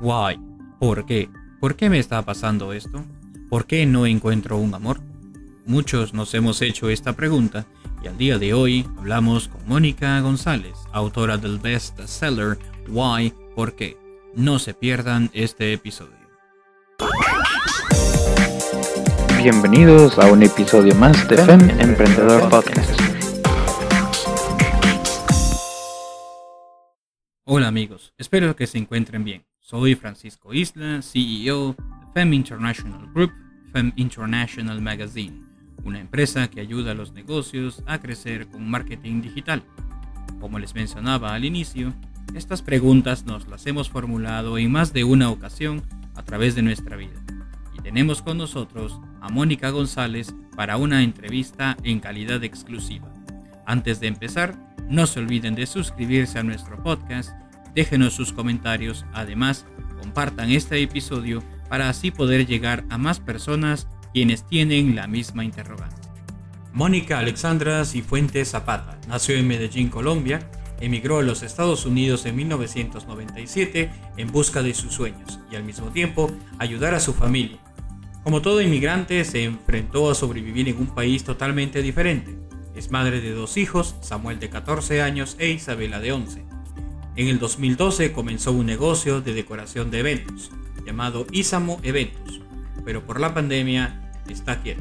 Why? 0.00 0.40
¿Por 0.78 1.04
qué? 1.04 1.28
¿Por 1.60 1.76
qué 1.76 1.90
me 1.90 1.98
está 1.98 2.22
pasando 2.22 2.72
esto? 2.72 3.04
¿Por 3.50 3.66
qué 3.66 3.84
no 3.84 4.06
encuentro 4.06 4.56
un 4.56 4.72
amor? 4.74 4.98
Muchos 5.66 6.14
nos 6.14 6.32
hemos 6.32 6.62
hecho 6.62 6.88
esta 6.88 7.12
pregunta 7.12 7.66
y 8.02 8.08
al 8.08 8.16
día 8.16 8.38
de 8.38 8.54
hoy 8.54 8.86
hablamos 8.96 9.48
con 9.48 9.60
Mónica 9.68 10.18
González, 10.20 10.72
autora 10.92 11.36
del 11.36 11.58
bestseller 11.58 12.58
Why, 12.88 13.34
¿por 13.54 13.74
qué? 13.74 13.98
No 14.34 14.58
se 14.58 14.72
pierdan 14.72 15.28
este 15.34 15.74
episodio. 15.74 16.16
Bienvenidos 19.42 20.18
a 20.18 20.32
un 20.32 20.42
episodio 20.42 20.94
más 20.94 21.28
de 21.28 21.36
FEM 21.36 21.78
Emprendedor 21.78 22.48
Podcast. 22.48 22.98
Hola 27.44 27.68
amigos, 27.68 28.14
espero 28.16 28.56
que 28.56 28.66
se 28.66 28.78
encuentren 28.78 29.24
bien. 29.24 29.44
Soy 29.70 29.94
Francisco 29.94 30.52
Isla, 30.52 31.00
CEO 31.00 31.74
de 31.74 32.12
FEM 32.12 32.32
International 32.32 33.08
Group, 33.14 33.30
FEM 33.72 33.92
International 33.94 34.80
Magazine, 34.80 35.44
una 35.84 36.00
empresa 36.00 36.50
que 36.50 36.60
ayuda 36.60 36.90
a 36.90 36.94
los 36.94 37.12
negocios 37.12 37.84
a 37.86 38.00
crecer 38.00 38.48
con 38.48 38.68
marketing 38.68 39.22
digital. 39.22 39.62
Como 40.40 40.58
les 40.58 40.74
mencionaba 40.74 41.34
al 41.34 41.44
inicio, 41.44 41.94
estas 42.34 42.62
preguntas 42.62 43.26
nos 43.26 43.46
las 43.46 43.64
hemos 43.68 43.88
formulado 43.88 44.58
en 44.58 44.72
más 44.72 44.92
de 44.92 45.04
una 45.04 45.30
ocasión 45.30 45.84
a 46.16 46.24
través 46.24 46.56
de 46.56 46.62
nuestra 46.62 46.96
vida. 46.96 47.22
Y 47.78 47.80
tenemos 47.80 48.22
con 48.22 48.38
nosotros 48.38 48.98
a 49.20 49.28
Mónica 49.28 49.70
González 49.70 50.34
para 50.56 50.78
una 50.78 51.04
entrevista 51.04 51.76
en 51.84 52.00
calidad 52.00 52.42
exclusiva. 52.42 53.14
Antes 53.66 54.00
de 54.00 54.08
empezar, 54.08 54.56
no 54.88 55.06
se 55.06 55.20
olviden 55.20 55.54
de 55.54 55.66
suscribirse 55.66 56.40
a 56.40 56.42
nuestro 56.42 56.82
podcast 56.82 57.30
déjenos 57.74 58.14
sus 58.14 58.32
comentarios, 58.32 59.04
además 59.12 59.66
compartan 60.00 60.50
este 60.50 60.82
episodio 60.82 61.42
para 61.68 61.88
así 61.88 62.10
poder 62.10 62.46
llegar 62.46 62.84
a 62.90 62.98
más 62.98 63.20
personas 63.20 63.86
quienes 64.12 64.44
tienen 64.46 64.96
la 64.96 65.06
misma 65.06 65.44
interrogante. 65.44 66.08
Mónica 66.72 67.18
Alexandra 67.18 67.84
Cifuentes 67.84 68.50
Zapata 68.50 68.98
nació 69.08 69.36
en 69.36 69.48
Medellín, 69.48 69.88
Colombia, 69.88 70.50
emigró 70.80 71.18
a 71.18 71.22
los 71.22 71.42
Estados 71.42 71.84
Unidos 71.84 72.26
en 72.26 72.36
1997 72.36 73.90
en 74.16 74.32
busca 74.32 74.62
de 74.62 74.74
sus 74.74 74.94
sueños 74.94 75.40
y 75.50 75.56
al 75.56 75.64
mismo 75.64 75.88
tiempo 75.88 76.30
ayudar 76.58 76.94
a 76.94 77.00
su 77.00 77.12
familia. 77.12 77.58
Como 78.24 78.42
todo 78.42 78.60
inmigrante 78.60 79.24
se 79.24 79.44
enfrentó 79.44 80.10
a 80.10 80.14
sobrevivir 80.14 80.68
en 80.68 80.78
un 80.78 80.94
país 80.94 81.24
totalmente 81.24 81.82
diferente. 81.82 82.38
Es 82.74 82.90
madre 82.90 83.20
de 83.20 83.32
dos 83.32 83.56
hijos, 83.56 83.96
Samuel 84.00 84.38
de 84.38 84.50
14 84.50 85.02
años 85.02 85.36
e 85.38 85.50
Isabela 85.50 86.00
de 86.00 86.12
11. 86.12 86.49
En 87.20 87.28
el 87.28 87.38
2012 87.38 88.12
comenzó 88.12 88.50
un 88.50 88.64
negocio 88.64 89.20
de 89.20 89.34
decoración 89.34 89.90
de 89.90 89.98
eventos, 89.98 90.50
llamado 90.86 91.26
Isamo 91.32 91.78
Eventos, 91.82 92.40
pero 92.82 93.04
por 93.04 93.20
la 93.20 93.34
pandemia 93.34 94.10
está 94.26 94.62
quieto. 94.62 94.80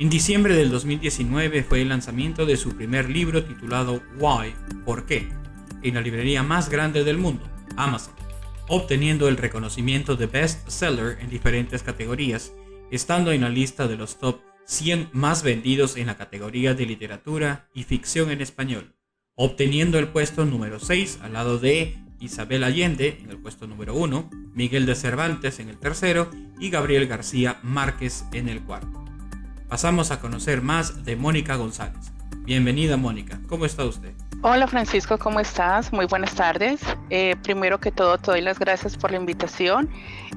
En 0.00 0.10
diciembre 0.10 0.56
del 0.56 0.72
2019 0.72 1.62
fue 1.62 1.82
el 1.82 1.90
lanzamiento 1.90 2.46
de 2.46 2.56
su 2.56 2.76
primer 2.76 3.08
libro 3.08 3.44
titulado 3.44 4.02
Why, 4.18 4.52
¿Por 4.84 5.06
qué? 5.06 5.28
en 5.84 5.94
la 5.94 6.00
librería 6.00 6.42
más 6.42 6.68
grande 6.68 7.04
del 7.04 7.18
mundo, 7.18 7.44
Amazon, 7.76 8.14
obteniendo 8.66 9.28
el 9.28 9.36
reconocimiento 9.36 10.16
de 10.16 10.26
best 10.26 10.68
seller 10.68 11.18
en 11.20 11.30
diferentes 11.30 11.84
categorías, 11.84 12.52
estando 12.90 13.30
en 13.30 13.42
la 13.42 13.48
lista 13.48 13.86
de 13.86 13.96
los 13.96 14.18
top 14.18 14.40
100 14.66 15.10
más 15.12 15.44
vendidos 15.44 15.96
en 15.96 16.08
la 16.08 16.16
categoría 16.16 16.74
de 16.74 16.86
literatura 16.86 17.68
y 17.72 17.84
ficción 17.84 18.32
en 18.32 18.40
español 18.40 18.92
obteniendo 19.34 19.98
el 19.98 20.08
puesto 20.08 20.44
número 20.44 20.78
6 20.78 21.20
al 21.22 21.32
lado 21.32 21.58
de 21.58 21.98
Isabel 22.20 22.64
Allende 22.64 23.18
en 23.22 23.30
el 23.30 23.38
puesto 23.38 23.66
número 23.66 23.94
1, 23.94 24.30
Miguel 24.54 24.86
de 24.86 24.94
Cervantes 24.94 25.58
en 25.58 25.68
el 25.68 25.78
tercero 25.78 26.30
y 26.60 26.70
Gabriel 26.70 27.06
García 27.06 27.58
Márquez 27.62 28.24
en 28.32 28.48
el 28.48 28.62
cuarto. 28.62 29.04
Pasamos 29.68 30.10
a 30.10 30.20
conocer 30.20 30.60
más 30.60 31.04
de 31.04 31.16
Mónica 31.16 31.56
González. 31.56 32.12
Bienvenida 32.44 32.96
Mónica, 32.96 33.40
¿cómo 33.48 33.64
está 33.64 33.84
usted? 33.84 34.12
Hola 34.42 34.66
Francisco, 34.66 35.18
¿cómo 35.18 35.40
estás? 35.40 35.92
Muy 35.92 36.06
buenas 36.06 36.34
tardes. 36.34 36.80
Eh, 37.10 37.36
primero 37.42 37.78
que 37.78 37.92
todo, 37.92 38.18
te 38.18 38.32
doy 38.32 38.40
las 38.40 38.58
gracias 38.58 38.96
por 38.96 39.12
la 39.12 39.16
invitación 39.16 39.88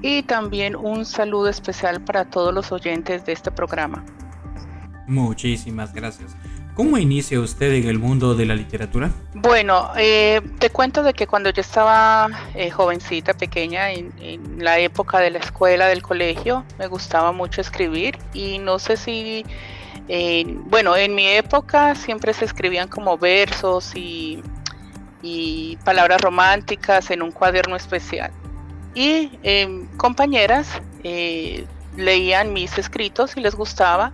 y 0.01 0.23
también 0.23 0.75
un 0.75 1.05
saludo 1.05 1.49
especial 1.49 2.01
para 2.03 2.25
todos 2.29 2.53
los 2.53 2.71
oyentes 2.71 3.25
de 3.25 3.33
este 3.33 3.51
programa. 3.51 4.05
Muchísimas 5.07 5.93
gracias. 5.93 6.35
¿Cómo 6.75 6.97
inicia 6.97 7.39
usted 7.39 7.71
en 7.71 7.87
el 7.87 7.99
mundo 7.99 8.35
de 8.35 8.45
la 8.45 8.53
literatura? 8.53 9.09
Bueno, 9.33 9.91
eh, 9.97 10.41
te 10.59 10.69
cuento 10.69 11.03
de 11.03 11.13
que 11.13 11.25
cuando 11.25 11.49
yo 11.49 11.61
estaba 11.61 12.27
eh, 12.53 12.69
jovencita, 12.69 13.33
pequeña, 13.33 13.91
en, 13.91 14.11
la 14.57 14.79
época 14.79 15.19
de 15.19 15.29
la 15.29 15.39
escuela, 15.39 15.87
del 15.87 16.01
colegio, 16.01 16.65
me 16.77 16.87
gustaba 16.87 17.31
mucho 17.31 17.61
escribir 17.61 18.17
y 18.33 18.59
no 18.59 18.77
sé 18.77 18.97
si, 18.97 19.45
bueno, 20.65 20.97
en 20.97 21.15
mi 21.15 21.27
época 21.27 21.95
siempre 21.95 22.33
se 22.33 22.43
escribían 22.43 22.89
como 22.89 23.17
versos 23.17 23.93
y, 23.95 24.43
palabras 25.83 26.21
románticas 26.21 27.09
en 27.09 27.21
un 27.21 27.31
cuaderno 27.31 27.75
especial. 27.75 28.31
Y 28.93 29.31
em, 29.43 29.87
compañeras 29.97 30.67
eh, 31.03 31.65
leían 31.97 32.53
mis 32.53 32.77
escritos 32.77 33.35
y 33.37 33.41
les 33.41 33.55
gustaba 33.55 34.11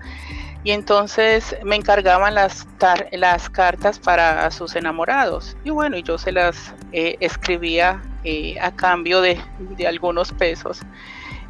y 0.64 0.72
entonces 0.72 1.56
me 1.64 1.76
encargaban 1.76 2.36
las, 2.36 2.68
las 3.12 3.50
cartas 3.50 3.98
para 3.98 4.50
sus 4.52 4.76
enamorados 4.76 5.58
y 5.64 5.72
bueno, 5.72 5.98
yo 5.98 6.18
se 6.18 6.32
las 6.32 6.74
eh, 6.92 7.18
escribía 7.20 8.02
eh, 8.24 8.58
a 8.62 8.72
cambio 8.72 9.22
de, 9.22 9.40
algunos 9.88 10.32
pesos 10.32 10.82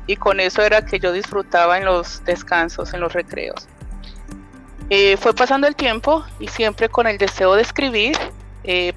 y 0.07 0.15
con 0.15 0.39
eso 0.39 0.61
era 0.61 0.85
que 0.85 0.99
yo 0.99 1.11
disfrutaba 1.11 1.77
en 1.77 1.85
los 1.85 2.23
descansos, 2.23 2.93
en 2.93 3.01
los 3.01 3.13
recreos. 3.13 3.67
Eh, 4.89 5.15
fue 5.17 5.33
pasando 5.33 5.67
el 5.67 5.75
tiempo 5.75 6.25
y 6.39 6.47
siempre 6.47 6.89
con 6.89 7.07
el 7.07 7.17
deseo 7.17 7.55
de 7.55 7.61
escribir, 7.61 8.17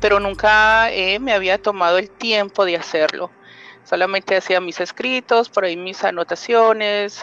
pero 0.00 0.20
nunca 0.20 0.88
me 1.20 1.32
había 1.32 1.58
tomado 1.58 1.98
el 1.98 2.10
tiempo 2.10 2.64
de 2.64 2.76
hacerlo. 2.76 3.31
Solamente 3.84 4.36
hacía 4.36 4.60
mis 4.60 4.81
escritos, 4.81 5.48
por 5.48 5.64
ahí 5.64 5.76
mis 5.76 6.02
anotaciones, 6.04 7.22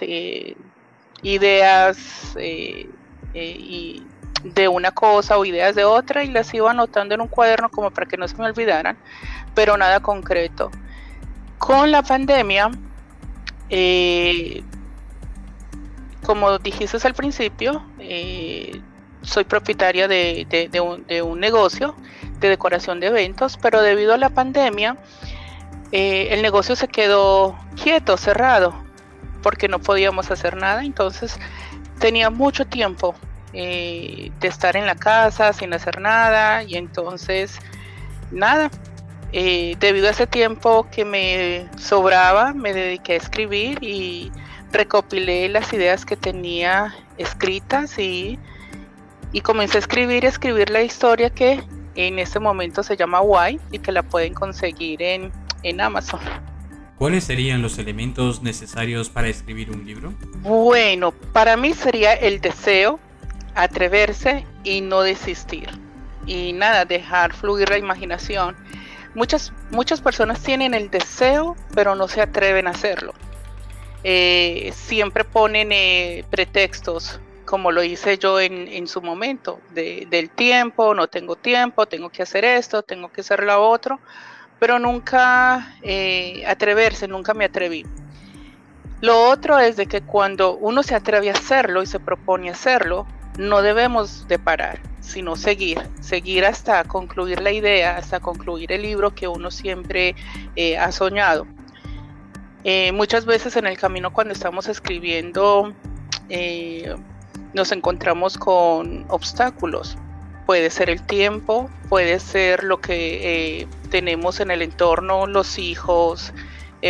ideas 1.24 2.36
eh, 2.38 2.90
eh, 3.34 3.56
y 3.60 4.04
de 4.44 4.68
una 4.68 4.92
cosa 4.92 5.38
o 5.38 5.46
ideas 5.46 5.76
de 5.76 5.86
otra 5.86 6.24
y 6.24 6.32
las 6.32 6.54
iba 6.54 6.72
anotando 6.72 7.14
en 7.14 7.22
un 7.22 7.28
cuaderno 7.28 7.70
como 7.70 7.92
para 7.92 8.08
que 8.08 8.18
no 8.18 8.28
se 8.28 8.36
me 8.38 8.46
olvidaran, 8.46 8.98
pero 9.54 9.78
nada 9.78 10.00
concreto. 10.00 10.72
Con 11.60 11.92
la 11.92 12.02
pandemia, 12.02 12.72
eh, 13.70 14.64
como 16.26 16.58
dijiste 16.58 16.98
al 17.06 17.14
principio, 17.14 17.84
soy 19.22 19.44
propietaria 19.44 20.08
de, 20.08 20.48
un, 20.82 21.06
de, 21.06 21.22
un, 21.22 21.40
negocio 21.40 21.96
de 22.40 22.50
decoración 22.50 23.00
de 23.00 23.08
eventos, 23.08 23.60
pero 23.62 23.84
debido 23.84 24.16
a 24.16 24.18
la 24.18 24.30
pandemia, 24.30 24.98
el 25.92 26.42
negocio 26.42 26.76
se 26.76 26.88
quedó 26.88 27.56
quieto, 27.76 28.18
cerrado 28.18 28.74
porque 29.42 29.68
no 29.68 29.80
podíamos 29.80 30.32
hacer 30.32 30.56
nada, 30.56 30.84
entonces 30.84 31.40
tenía 32.00 32.30
mucho 32.30 32.66
tiempo 32.66 33.16
eh, 33.54 34.32
de 34.40 34.48
estar 34.48 34.76
en 34.78 34.86
la 34.86 34.96
casa 34.96 35.52
sin 35.54 35.74
hacer 35.74 36.00
nada 36.00 36.64
y 36.64 36.76
entonces 36.76 37.60
nada, 38.32 38.72
eh, 39.34 39.76
debido 39.80 40.08
a 40.08 40.12
ese 40.12 40.28
tiempo 40.28 40.88
que 40.90 41.06
me 41.06 41.68
sobraba, 41.78 42.54
me 42.54 42.74
dediqué 42.74 43.14
a 43.14 43.18
escribir 43.18 43.78
y 43.82 44.32
recopilé 44.72 45.50
las 45.50 45.74
ideas 45.74 46.06
que 46.06 46.16
tenía 46.16 46.96
escritas 47.18 47.98
y, 48.00 48.40
y 49.32 49.42
comencé 49.42 49.78
a 49.78 49.80
escribir, 49.80 50.26
a 50.26 50.30
escribir 50.30 50.70
la 50.70 50.82
historia 50.82 51.30
que 51.30 51.64
en 51.96 52.20
este 52.20 52.40
momento 52.40 52.84
se 52.84 52.96
llama 52.96 53.22
Why 53.22 53.60
y 53.72 53.80
que 53.80 53.92
la 53.92 54.04
pueden 54.04 54.34
conseguir 54.34 55.02
en, 55.02 55.32
en 55.64 55.82
Amazon. 55.82 56.20
¿Cuáles 57.02 57.24
serían 57.24 57.64
los 57.64 57.80
elementos 57.80 58.44
necesarios 58.44 59.10
para 59.10 59.28
escribir 59.28 59.72
un 59.72 59.88
libro? 59.88 60.14
Bueno, 60.42 61.12
para 61.34 61.58
mí 61.58 61.74
sería 61.74 62.14
el 62.14 62.40
deseo, 62.42 63.00
atreverse 63.56 64.46
y 64.64 64.82
no 64.82 65.02
desistir. 65.02 65.68
Y 66.28 66.54
nada, 66.54 66.86
dejar 66.86 67.34
fluir 67.34 67.72
la 67.72 67.80
imaginación. 67.80 68.56
Muchas, 69.16 69.52
muchas 69.72 70.00
personas 70.00 70.44
tienen 70.44 70.76
el 70.76 70.92
deseo, 70.92 71.56
pero 71.74 71.96
no 71.96 72.08
se 72.08 72.22
atreven 72.22 72.68
a 72.68 72.70
hacerlo. 72.70 73.16
Eh, 74.04 74.72
siempre 74.76 75.24
ponen 75.24 75.72
eh, 75.72 76.24
pretextos, 76.30 77.20
como 77.46 77.72
lo 77.72 77.84
hice 77.84 78.20
yo 78.20 78.40
en, 78.40 78.88
su 78.88 79.02
momento, 79.02 79.60
del 79.74 80.30
tiempo, 80.30 80.94
no 80.94 81.08
tengo 81.08 81.36
tiempo, 81.36 81.88
tengo 81.88 82.12
que 82.12 82.22
hacer 82.22 82.46
esto, 82.46 82.84
tengo 82.84 83.12
que 83.12 83.22
hacer 83.22 83.42
lo 83.42 83.68
otro 83.68 84.00
pero 84.62 84.78
nunca 84.78 85.76
eh, 85.82 86.44
atreverse, 86.46 87.08
nunca 87.08 87.34
me 87.34 87.46
atreví. 87.46 87.84
Lo 89.02 89.28
otro 89.28 89.58
es 89.58 89.76
de 89.76 89.88
que 89.88 90.02
cuando 90.02 90.56
uno 90.56 90.84
se 90.84 90.94
atreve 90.94 91.32
a 91.32 91.34
hacerlo 91.34 91.82
y 91.82 91.88
se 91.88 92.00
propone 92.00 92.52
hacerlo, 92.52 93.08
no 93.40 93.64
debemos 93.64 94.28
de 94.28 94.38
parar, 94.38 94.80
sino 95.00 95.36
seguir, 95.36 95.82
seguir 96.00 96.46
hasta 96.46 96.84
concluir 96.84 97.42
la 97.42 97.52
idea, 97.52 97.98
hasta 97.98 98.20
concluir 98.20 98.72
el 98.72 98.84
libro 98.84 99.16
que 99.16 99.28
uno 99.28 99.50
siempre 99.50 100.14
eh, 100.56 100.78
ha 100.78 100.92
soñado. 100.92 101.48
Eh, 102.64 102.92
muchas 102.92 103.26
veces 103.26 103.56
en 103.56 103.66
el 103.66 103.80
camino 103.80 104.14
cuando 104.14 104.32
estamos 104.32 104.68
escribiendo 104.68 105.74
nos 107.56 107.72
encontramos 107.72 108.38
con 108.38 109.08
obstáculos. 109.10 109.98
Puede 110.46 110.70
ser 110.70 110.90
el 110.90 111.02
tiempo, 111.02 111.70
puede 111.90 112.20
ser 112.20 112.64
lo 112.64 112.82
que 112.82 113.62
eh, 113.62 113.68
tenemos 113.90 114.40
en 114.40 114.52
el 114.52 114.62
entorno, 114.62 115.28
los 115.28 115.58
hijos, 115.58 116.34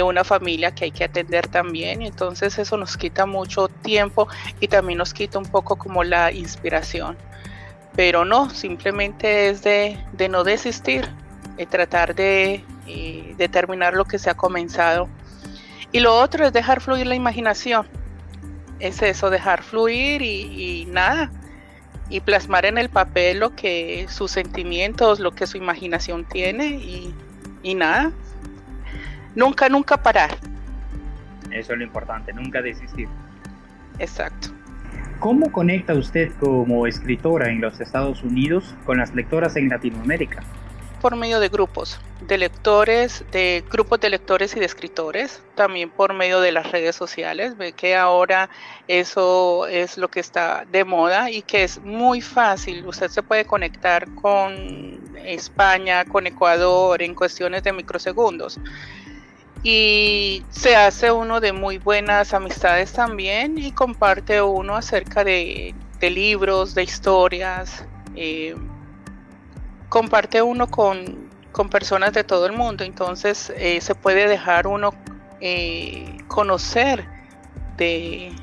una 0.04 0.24
familia 0.24 0.74
que 0.74 0.86
hay 0.86 0.92
que 0.92 1.04
atender 1.04 1.48
también. 1.48 2.02
Entonces 2.02 2.58
eso 2.58 2.78
nos 2.78 2.96
quita 2.96 3.26
mucho 3.26 3.68
tiempo 3.68 4.28
y 4.60 4.68
también 4.68 4.98
nos 4.98 5.14
quita 5.14 5.38
un 5.38 5.46
poco 5.46 5.76
como 5.76 6.04
la 6.04 6.32
inspiración. 6.32 7.18
Pero 7.96 8.24
no, 8.24 8.50
simplemente 8.50 9.50
es 9.50 9.64
de, 9.64 10.00
no 10.30 10.46
desistir, 10.46 11.10
de 11.58 11.66
tratar 11.66 12.16
de, 12.16 12.64
de 13.38 13.50
terminar 13.50 13.94
lo 13.96 14.06
que 14.06 14.18
se 14.18 14.30
ha 14.30 14.34
comenzado 14.34 15.10
y 15.92 16.00
lo 16.00 16.16
otro 16.16 16.46
es 16.46 16.54
dejar 16.54 16.82
fluir 16.82 17.08
la 17.08 17.16
imaginación. 17.16 17.88
Es 18.80 19.02
eso, 19.02 19.30
dejar 19.30 19.62
fluir 19.64 20.22
y, 20.22 20.86
nada. 20.90 21.32
Y 22.12 22.20
plasmar 22.20 22.66
en 22.66 22.78
el 22.78 22.90
papel 22.90 23.40
lo 23.40 23.56
que 23.56 24.06
sus 24.08 24.30
sentimientos, 24.30 25.20
lo 25.20 25.32
que 25.32 25.48
su 25.48 25.58
imaginación 25.58 26.26
tiene 26.26 26.68
y, 26.68 27.16
y 27.64 27.74
nada. 27.74 28.12
Nunca, 29.34 29.68
nunca 29.70 29.98
parar. 30.04 30.30
Eso 31.50 31.74
es 31.74 31.80
lo 31.80 31.84
importante, 31.84 32.32
nunca 32.34 32.62
desistir. 32.62 33.08
Exacto. 33.98 34.50
¿Cómo 35.20 35.52
conecta 35.52 35.94
usted 35.94 36.32
como 36.40 36.86
escritora 36.86 37.50
en 37.50 37.62
los 37.62 37.82
Estados 37.82 38.22
Unidos 38.24 38.76
con 38.86 38.98
las 38.98 39.16
lectoras 39.16 39.56
en 39.56 39.70
Latinoamérica? 39.70 40.44
por 41.02 41.16
medio 41.16 41.40
de 41.40 41.50
grupos 41.50 42.00
de 42.22 42.38
lectores, 42.38 43.26
de 43.32 43.64
grupos 43.70 44.00
de 44.00 44.10
lectores 44.10 44.56
y 44.56 44.60
de 44.60 44.66
escritores, 44.66 45.42
también 45.56 45.90
por 45.90 46.14
medio 46.14 46.40
de 46.40 46.52
las 46.52 46.72
redes 46.72 46.96
sociales. 46.96 47.58
Ve 47.58 47.74
que 47.74 47.96
ahora 47.96 48.50
eso 48.88 49.66
es 49.68 49.98
lo 49.98 50.10
que 50.10 50.20
está 50.20 50.66
de 50.72 50.86
moda 50.86 51.32
y 51.32 51.42
que 51.42 51.64
es 51.64 51.80
muy 51.82 52.22
fácil. 52.22 52.86
Usted 52.86 53.10
se 53.10 53.24
puede 53.24 53.46
conectar 53.46 54.08
con 54.16 55.00
España, 55.18 56.06
con 56.06 56.28
Ecuador 56.28 57.02
en 57.02 57.16
cuestiones 57.16 57.64
de 57.64 57.74
microsegundos. 57.74 58.60
Y 59.64 60.44
se 60.50 60.76
hace 60.76 61.12
uno 61.12 61.40
de 61.40 61.54
muy 61.54 61.78
buenas 61.78 62.34
amistades 62.34 62.94
también 62.94 63.58
y 63.58 63.72
comparte 63.72 64.42
uno 64.42 64.76
acerca 64.76 65.24
de, 65.24 65.76
libros, 66.02 66.74
de 66.74 66.84
historias. 66.84 67.86
Eh, 68.16 68.56
comparte 69.90 70.42
uno 70.42 70.68
con, 70.68 71.31
personas 71.70 72.14
de 72.14 72.24
todo 72.24 72.46
el 72.46 72.54
mundo, 72.54 72.84
entonces 72.84 73.52
eh, 73.56 73.80
se 73.82 73.96
puede 73.96 74.28
dejar 74.28 74.68
uno 74.68 74.94
eh, 75.40 76.18
conocer 76.28 77.06
de, 77.78 78.34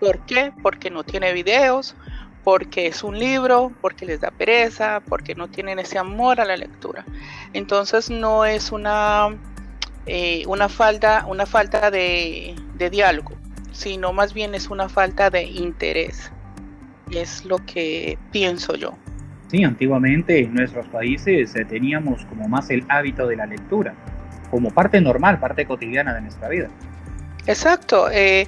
¿Por 0.00 0.20
qué? 0.20 0.52
Porque 0.62 0.90
no 0.90 1.04
tiene 1.04 1.32
videos, 1.32 1.96
porque 2.44 2.86
es 2.86 3.02
un 3.02 3.18
libro, 3.18 3.72
porque 3.80 4.06
les 4.06 4.20
da 4.20 4.30
pereza, 4.30 5.02
porque 5.06 5.34
no 5.34 5.48
tienen 5.48 5.78
ese 5.78 5.98
amor 5.98 6.40
a 6.40 6.44
la 6.44 6.56
lectura. 6.56 7.04
Entonces 7.52 8.08
no 8.08 8.44
es 8.44 8.72
una, 8.72 9.36
eh, 10.06 10.44
una, 10.46 10.68
falta, 10.68 11.26
una 11.26 11.46
falta 11.46 11.90
de, 11.90 12.54
de 12.74 12.90
diálogo, 12.90 13.32
sino 13.72 14.12
más 14.12 14.32
bien 14.32 14.54
es 14.54 14.70
una 14.70 14.88
falta 14.88 15.30
de 15.30 15.42
interés. 15.42 16.32
Es 17.10 17.44
lo 17.44 17.58
que 17.66 18.18
pienso 18.30 18.76
yo. 18.76 18.94
Sí, 19.48 19.64
antiguamente 19.64 20.40
en 20.40 20.54
nuestros 20.54 20.86
países 20.88 21.56
eh, 21.56 21.64
teníamos 21.64 22.24
como 22.26 22.48
más 22.48 22.70
el 22.70 22.84
hábito 22.88 23.26
de 23.26 23.36
la 23.36 23.46
lectura, 23.46 23.94
como 24.50 24.70
parte 24.70 25.00
normal, 25.00 25.40
parte 25.40 25.66
cotidiana 25.66 26.14
de 26.14 26.20
nuestra 26.20 26.48
vida. 26.48 26.68
Exacto. 27.48 28.08
Eh, 28.12 28.46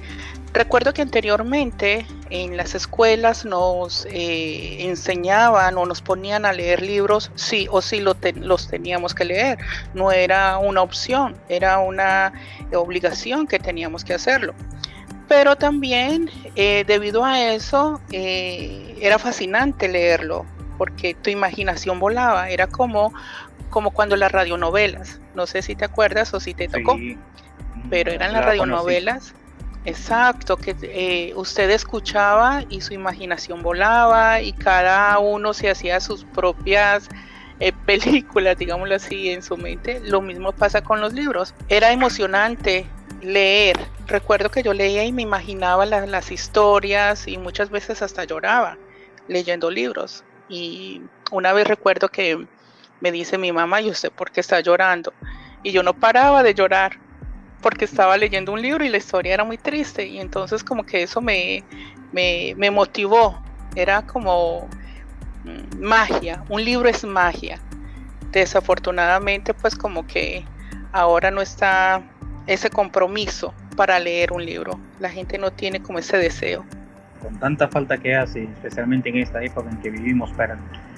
recuerdo 0.53 0.93
que 0.93 1.01
anteriormente 1.01 2.05
en 2.29 2.55
las 2.55 2.75
escuelas 2.75 3.43
nos 3.43 4.05
eh, 4.05 4.85
enseñaban 4.85 5.77
o 5.77 5.85
nos 5.85 6.01
ponían 6.01 6.45
a 6.45 6.53
leer 6.53 6.81
libros, 6.81 7.31
sí 7.35 7.67
o 7.69 7.81
sí 7.81 7.99
los 7.99 8.67
teníamos 8.69 9.13
que 9.13 9.25
leer. 9.25 9.57
No 9.93 10.11
era 10.11 10.57
una 10.57 10.81
opción, 10.81 11.35
era 11.49 11.79
una 11.79 12.31
obligación 12.73 13.47
que 13.47 13.59
teníamos 13.59 14.05
que 14.05 14.13
hacerlo 14.13 14.53
pero 15.27 15.55
también 15.55 16.29
debido 16.55 17.23
a 17.23 17.53
eso 17.53 18.01
era 18.11 19.17
fascinante 19.17 19.87
leerlo 19.87 20.45
porque 20.81 21.13
tu 21.13 21.29
imaginación 21.29 21.99
volaba, 21.99 22.49
era 22.49 22.65
como, 22.65 23.13
como 23.69 23.91
cuando 23.91 24.15
las 24.15 24.31
radionovelas, 24.31 25.21
no 25.35 25.45
sé 25.45 25.61
si 25.61 25.75
te 25.75 25.85
acuerdas 25.85 26.33
o 26.33 26.39
si 26.39 26.55
te 26.55 26.67
tocó, 26.67 26.97
pero 27.89 28.11
eran 28.11 28.33
las 28.33 28.45
radionovelas, 28.45 29.33
exacto, 29.85 30.57
que 30.57 30.75
eh, 30.81 31.33
usted 31.35 31.69
escuchaba 31.69 32.63
y 32.69 32.81
su 32.81 32.93
imaginación 32.93 33.61
volaba 33.61 34.41
y 34.41 34.53
cada 34.53 35.17
uno 35.19 35.53
se 35.53 35.69
hacía 35.69 35.99
sus 35.99 36.23
propias 36.25 37.09
eh, 37.59 37.71
películas, 37.85 38.57
digámoslo 38.57 38.95
así, 38.95 39.29
en 39.29 39.43
su 39.43 39.57
mente, 39.57 40.01
lo 40.03 40.21
mismo 40.21 40.51
pasa 40.51 40.81
con 40.81 41.01
los 41.01 41.13
libros. 41.13 41.53
Era 41.69 41.91
emocionante 41.91 42.85
leer. 43.21 43.77
Recuerdo 44.07 44.49
que 44.49 44.63
yo 44.63 44.73
leía 44.73 45.03
y 45.03 45.11
me 45.11 45.21
imaginaba 45.21 45.85
las 45.85 46.31
historias 46.31 47.27
y 47.27 47.37
muchas 47.37 47.69
veces 47.69 48.01
hasta 48.01 48.23
lloraba 48.25 48.77
leyendo 49.27 49.69
libros. 49.71 50.23
Y 50.49 51.01
una 51.31 51.53
vez 51.53 51.67
recuerdo 51.67 52.09
que 52.09 52.45
me 52.99 53.11
dice 53.11 53.37
mi 53.37 53.51
mamá, 53.51 53.81
¿y 53.81 53.89
usted 53.89 54.11
por 54.11 54.31
qué 54.31 54.41
está 54.41 54.59
llorando? 54.59 55.13
Y 55.63 55.71
yo 55.71 55.83
no 55.83 55.93
paraba 55.93 56.43
de 56.43 56.53
llorar 56.53 56.97
porque 57.61 57.85
estaba 57.85 58.17
leyendo 58.17 58.51
un 58.51 58.61
libro 58.61 58.83
y 58.83 58.89
la 58.89 58.97
historia 58.97 59.33
era 59.33 59.43
muy 59.43 59.57
triste. 59.57 60.05
Y 60.07 60.19
entonces 60.19 60.63
como 60.63 60.83
que 60.83 61.03
eso 61.03 61.21
me, 61.21 61.63
me, 62.11 62.53
me 62.57 62.71
motivó. 62.71 63.41
Era 63.75 64.01
como 64.01 64.67
mm, 65.43 65.81
magia, 65.81 66.43
un 66.49 66.63
libro 66.63 66.89
es 66.89 67.03
magia. 67.03 67.59
Desafortunadamente 68.31 69.53
pues 69.53 69.75
como 69.75 70.05
que 70.05 70.45
ahora 70.91 71.31
no 71.31 71.41
está 71.41 72.01
ese 72.47 72.69
compromiso 72.69 73.53
para 73.75 73.99
leer 73.99 74.31
un 74.33 74.45
libro. 74.45 74.79
La 74.99 75.09
gente 75.09 75.37
no 75.37 75.51
tiene 75.51 75.81
como 75.81 75.99
ese 75.99 76.17
deseo. 76.17 76.65
Con 77.21 77.39
tanta 77.39 77.67
falta 77.67 77.97
que 77.97 78.15
hace, 78.15 78.43
especialmente 78.43 79.09
en 79.09 79.17
esta 79.17 79.43
época 79.43 79.69
en 79.69 79.77
que 79.77 79.91
vivimos 79.91 80.31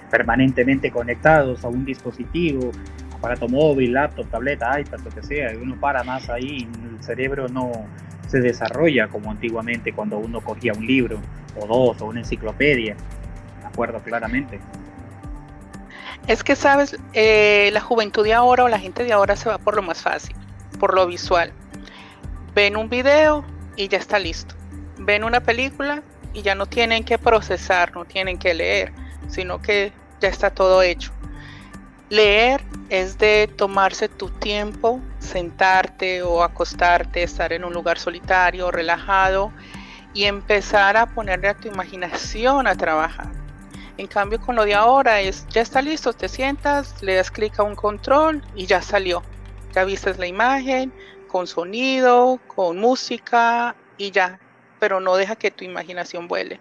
permanentemente 0.09 0.89
conectados 0.89 1.63
a 1.65 1.67
un 1.67 1.83
dispositivo, 1.85 2.71
aparato 3.23 3.47
móvil, 3.47 3.93
laptop, 3.93 4.27
tableta, 4.29 4.77
iPad, 4.77 4.99
lo 4.99 5.09
que 5.09 5.23
sea, 5.23 5.53
y 5.53 5.55
uno 5.55 5.79
para 5.79 6.03
más 6.03 6.29
ahí, 6.29 6.67
el 6.91 7.01
cerebro 7.01 7.47
no 7.47 7.71
se 8.27 8.41
desarrolla 8.41 9.07
como 9.07 9.31
antiguamente 9.31 9.93
cuando 9.93 10.17
uno 10.17 10.41
cogía 10.41 10.73
un 10.73 10.85
libro 10.85 11.21
o 11.57 11.65
dos 11.65 12.01
o 12.01 12.05
una 12.07 12.19
enciclopedia. 12.19 12.97
Me 13.61 13.67
acuerdo 13.67 13.99
claramente. 13.99 14.59
Es 16.27 16.43
que, 16.43 16.57
sabes, 16.57 16.97
eh, 17.13 17.69
la 17.71 17.79
juventud 17.79 18.25
de 18.25 18.33
ahora 18.33 18.65
o 18.65 18.67
la 18.67 18.79
gente 18.79 19.05
de 19.05 19.13
ahora 19.13 19.37
se 19.37 19.47
va 19.47 19.57
por 19.57 19.75
lo 19.77 19.81
más 19.81 20.01
fácil 20.01 20.35
por 20.83 20.93
lo 20.93 21.07
visual. 21.07 21.53
Ven 22.53 22.75
un 22.75 22.89
video 22.89 23.45
y 23.77 23.87
ya 23.87 23.99
está 23.99 24.19
listo. 24.19 24.53
Ven 24.97 25.23
una 25.23 25.39
película 25.39 26.03
y 26.33 26.41
ya 26.41 26.55
no 26.55 26.65
tienen 26.65 27.05
que 27.05 27.17
procesar, 27.17 27.95
no 27.95 28.03
tienen 28.03 28.37
que 28.37 28.53
leer, 28.53 28.91
sino 29.29 29.61
que 29.61 29.93
ya 30.19 30.27
está 30.27 30.49
todo 30.49 30.81
hecho. 30.81 31.13
Leer 32.13 32.61
es 32.89 33.17
de 33.17 33.49
tomarse 33.57 34.07
tu 34.07 34.29
tiempo, 34.29 35.01
sentarte 35.17 36.21
o 36.21 36.43
acostarte, 36.43 37.23
estar 37.23 37.51
en 37.53 37.63
un 37.63 37.73
lugar 37.73 37.97
solitario, 37.97 38.69
relajado 38.69 39.51
y 40.13 40.25
empezar 40.25 40.95
a 40.95 41.07
ponerle 41.07 41.47
a 41.47 41.55
tu 41.55 41.69
imaginación 41.69 42.67
a 42.67 42.75
trabajar. 42.75 43.29
En 43.97 44.05
cambio 44.05 44.39
con 44.39 44.55
lo 44.55 44.63
de 44.63 44.75
ahora 44.75 45.21
es, 45.21 45.47
ya 45.49 45.61
está 45.61 45.81
listo, 45.81 46.13
te 46.13 46.29
sientas, 46.29 47.01
le 47.01 47.15
das 47.15 47.31
clic 47.31 47.59
a 47.59 47.63
un 47.63 47.73
control 47.73 48.43
y 48.55 48.67
ya 48.67 48.83
salió 48.83 49.23
ya 49.73 49.83
viste 49.85 50.13
la 50.13 50.27
imagen, 50.27 50.93
con 51.27 51.47
sonido, 51.47 52.39
con 52.45 52.77
música 52.77 53.75
y 53.97 54.11
ya, 54.11 54.37
pero 54.79 54.99
no 54.99 55.15
deja 55.15 55.35
que 55.35 55.49
tu 55.49 55.65
imaginación 55.65 56.27
vuele. 56.27 56.59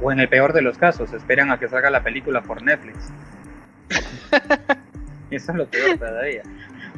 O 0.00 0.12
en 0.12 0.20
el 0.20 0.28
peor 0.28 0.52
de 0.52 0.62
los 0.62 0.78
casos, 0.78 1.12
esperan 1.12 1.50
a 1.50 1.58
que 1.58 1.68
salga 1.68 1.90
la 1.90 2.04
película 2.04 2.40
por 2.42 2.62
Netflix. 2.62 3.10
Eso 5.30 5.52
es 5.52 5.58
lo 5.58 5.66
peor 5.66 5.98
todavía. 5.98 6.42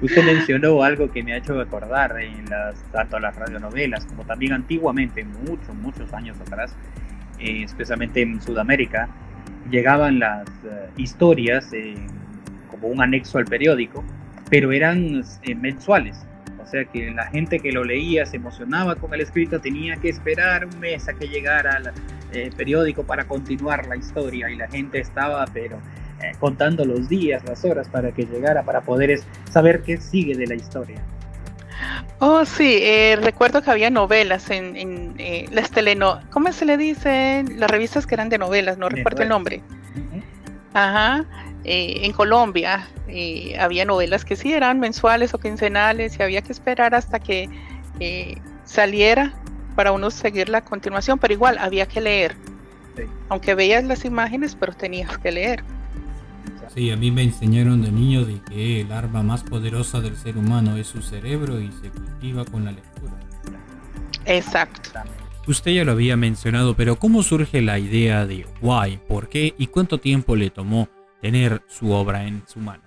Usted 0.02 0.24
mencionó 0.24 0.82
algo 0.82 1.10
que 1.10 1.22
me 1.22 1.34
ha 1.34 1.36
hecho 1.36 1.54
recordar 1.54 2.20
en 2.20 2.48
las, 2.50 2.82
tanto 2.90 3.18
las 3.20 3.36
radionovelas 3.36 4.04
como 4.06 4.24
también 4.24 4.52
antiguamente, 4.52 5.24
muchos, 5.24 5.74
muchos 5.76 6.12
años 6.12 6.36
atrás, 6.40 6.74
eh, 7.38 7.62
especialmente 7.62 8.22
en 8.22 8.42
Sudamérica, 8.42 9.08
llegaban 9.70 10.18
las 10.18 10.48
eh, 10.64 10.88
historias 10.96 11.70
como 12.68 12.88
un 12.88 13.00
anexo 13.00 13.38
al 13.38 13.44
periódico 13.44 14.04
pero 14.50 14.72
eran 14.72 15.24
eh, 15.42 15.54
mensuales. 15.54 16.16
O 16.62 16.66
sea 16.66 16.84
que 16.84 17.10
la 17.10 17.26
gente 17.26 17.60
que 17.60 17.72
lo 17.72 17.84
leía 17.84 18.26
se 18.26 18.36
emocionaba 18.36 18.96
con 18.96 19.12
el 19.14 19.20
escrito, 19.20 19.60
tenía 19.60 19.96
que 19.96 20.08
esperar 20.08 20.66
un 20.66 20.78
mes 20.80 21.08
a 21.08 21.14
que 21.14 21.28
llegara 21.28 21.78
el 21.78 21.90
eh, 22.32 22.50
periódico 22.56 23.04
para 23.04 23.24
continuar 23.24 23.86
la 23.86 23.96
historia 23.96 24.50
y 24.50 24.56
la 24.56 24.68
gente 24.68 24.98
estaba, 24.98 25.44
pero 25.52 25.78
eh, 26.22 26.32
contando 26.38 26.84
los 26.84 27.08
días, 27.08 27.44
las 27.44 27.64
horas 27.64 27.88
para 27.88 28.12
que 28.12 28.24
llegara, 28.24 28.62
para 28.62 28.82
poder 28.82 29.20
saber 29.50 29.82
qué 29.82 29.98
sigue 29.98 30.34
de 30.36 30.46
la 30.46 30.54
historia. 30.54 31.02
Oh, 32.20 32.44
sí, 32.44 32.80
recuerdo 33.16 33.62
que 33.62 33.70
había 33.70 33.90
novelas 33.90 34.50
en, 34.50 35.16
las 35.50 35.70
teleno... 35.70 36.20
¿Cómo 36.30 36.52
se 36.52 36.64
le 36.64 36.76
dice? 36.76 37.44
Las 37.56 37.70
revistas 37.70 38.06
que 38.06 38.14
eran 38.14 38.28
de 38.28 38.38
novelas, 38.38 38.78
no 38.78 38.88
recuerdo 38.88 39.22
el 39.22 39.28
nombre. 39.28 39.60
Ajá, 40.72 41.24
en 41.64 42.12
Colombia 42.12 42.88
había 43.58 43.84
novelas 43.84 44.24
que 44.24 44.36
sí 44.36 44.52
eran 44.52 44.80
mensuales 44.80 45.34
o 45.34 45.38
quincenales 45.38 46.18
y 46.18 46.22
había 46.22 46.42
que 46.42 46.52
esperar 46.52 46.94
hasta 46.94 47.18
que 47.18 47.48
eh, 48.00 48.36
saliera 48.64 49.32
para 49.76 49.92
uno 49.92 50.10
seguir 50.10 50.48
la 50.48 50.62
continuación, 50.62 51.18
pero 51.18 51.34
igual 51.34 51.58
había 51.58 51.86
que 51.86 52.00
leer. 52.00 52.36
Aunque 53.28 53.54
veías 53.54 53.84
las 53.84 54.04
imágenes, 54.04 54.56
pero 54.58 54.72
tenías 54.72 55.18
que 55.18 55.32
leer. 55.32 55.64
Sí, 56.72 56.90
a 56.90 56.96
mí 56.96 57.10
me 57.10 57.22
enseñaron 57.22 57.82
de 57.82 57.90
niño 57.90 58.24
de 58.24 58.40
que 58.42 58.80
el 58.80 58.92
arma 58.92 59.22
más 59.22 59.42
poderosa 59.42 60.00
del 60.00 60.16
ser 60.16 60.36
humano 60.38 60.76
es 60.76 60.86
su 60.86 61.02
cerebro 61.02 61.60
y 61.60 61.70
se 61.72 61.90
cultiva 61.90 62.44
con 62.44 62.64
la 62.64 62.72
lectura. 62.72 63.12
Exacto. 64.24 64.90
Usted 65.46 65.72
ya 65.72 65.84
lo 65.84 65.92
había 65.92 66.16
mencionado, 66.16 66.74
pero 66.74 66.96
¿cómo 66.98 67.22
surge 67.22 67.60
la 67.60 67.78
idea 67.78 68.24
de 68.24 68.46
why, 68.62 68.98
por 69.08 69.28
qué 69.28 69.54
y 69.58 69.66
cuánto 69.66 69.98
tiempo 69.98 70.36
le 70.36 70.50
tomó 70.50 70.88
tener 71.20 71.62
su 71.68 71.90
obra 71.92 72.24
en 72.24 72.42
su 72.46 72.60
mano? 72.60 72.82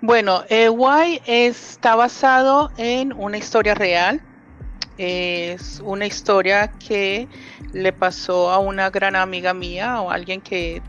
Bueno, 0.00 0.42
eh, 0.48 0.68
Why 0.68 1.22
está 1.26 1.94
basado 1.96 2.70
en 2.76 3.12
una 3.12 3.38
historia 3.38 3.74
real. 3.74 4.20
Es 4.98 5.80
una 5.84 6.06
historia 6.06 6.68
que 6.68 7.28
le 7.72 7.92
pasó 7.92 8.50
a 8.50 8.58
una 8.58 8.90
gran 8.90 9.14
amiga 9.16 9.54
mía 9.54 10.00
o 10.00 10.10
alguien 10.10 10.40
que 10.40 10.82